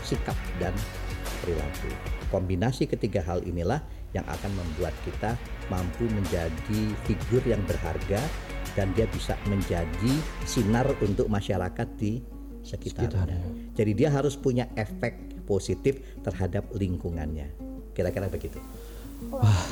[0.00, 0.72] sikap dan
[1.44, 1.92] perilaku.
[2.32, 3.84] Kombinasi ketiga hal inilah
[4.16, 5.36] yang akan membuat kita
[5.68, 8.24] mampu menjadi figur yang berharga
[8.72, 10.12] dan dia bisa menjadi
[10.48, 12.24] sinar untuk masyarakat di
[12.64, 13.36] sekitarnya.
[13.76, 17.52] Jadi dia harus punya efek positif terhadap lingkungannya.
[17.92, 18.58] Kira-kira begitu.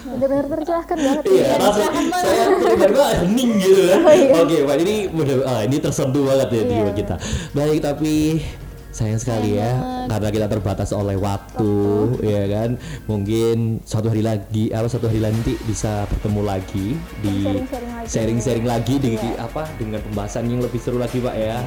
[0.04, 1.24] Benar-benar tercerahkan banget.
[1.28, 1.56] Iya, ya.
[1.60, 4.00] langsung saya tiba-tiba hening gitu kan.
[4.44, 7.14] Oke, Pak ini mudah ah, ini tersentuh banget ya jiwa kita.
[7.56, 8.14] Baik, tapi
[8.94, 11.74] sayang sekali ya karena kita terbatas oleh waktu,
[12.22, 12.70] ya kan.
[13.10, 16.86] Mungkin suatu hari lagi, apa satu hari nanti bisa bertemu lagi
[17.18, 18.08] di sharing-sharing lagi.
[18.08, 19.50] sharing-sharing lagi di Iya.
[19.50, 21.58] apa dengan pembahasan yang lebih seru lagi, Pak ya.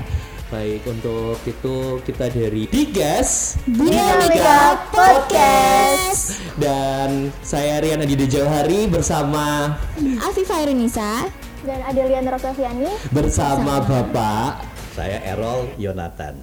[0.48, 6.40] Baik, untuk itu kita dari Digas Dinamika Podcast.
[6.56, 9.76] dan saya Rian Adi Jauhari bersama
[10.24, 11.28] Afifah Irunisa.
[11.68, 12.88] Dan Adelian Rosaviani.
[13.12, 14.64] bersama Bapak.
[14.96, 16.40] Saya Errol Yonatan.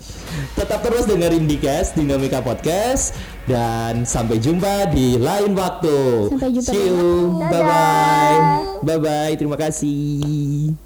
[0.52, 3.16] Tetap terus dengerin Digas Dinamika Podcast
[3.48, 6.28] dan sampai jumpa di lain waktu.
[6.28, 7.40] Sampai jumpa See you.
[7.40, 8.38] Bye bye.
[8.84, 9.32] Bye bye.
[9.32, 10.76] Terima kasih.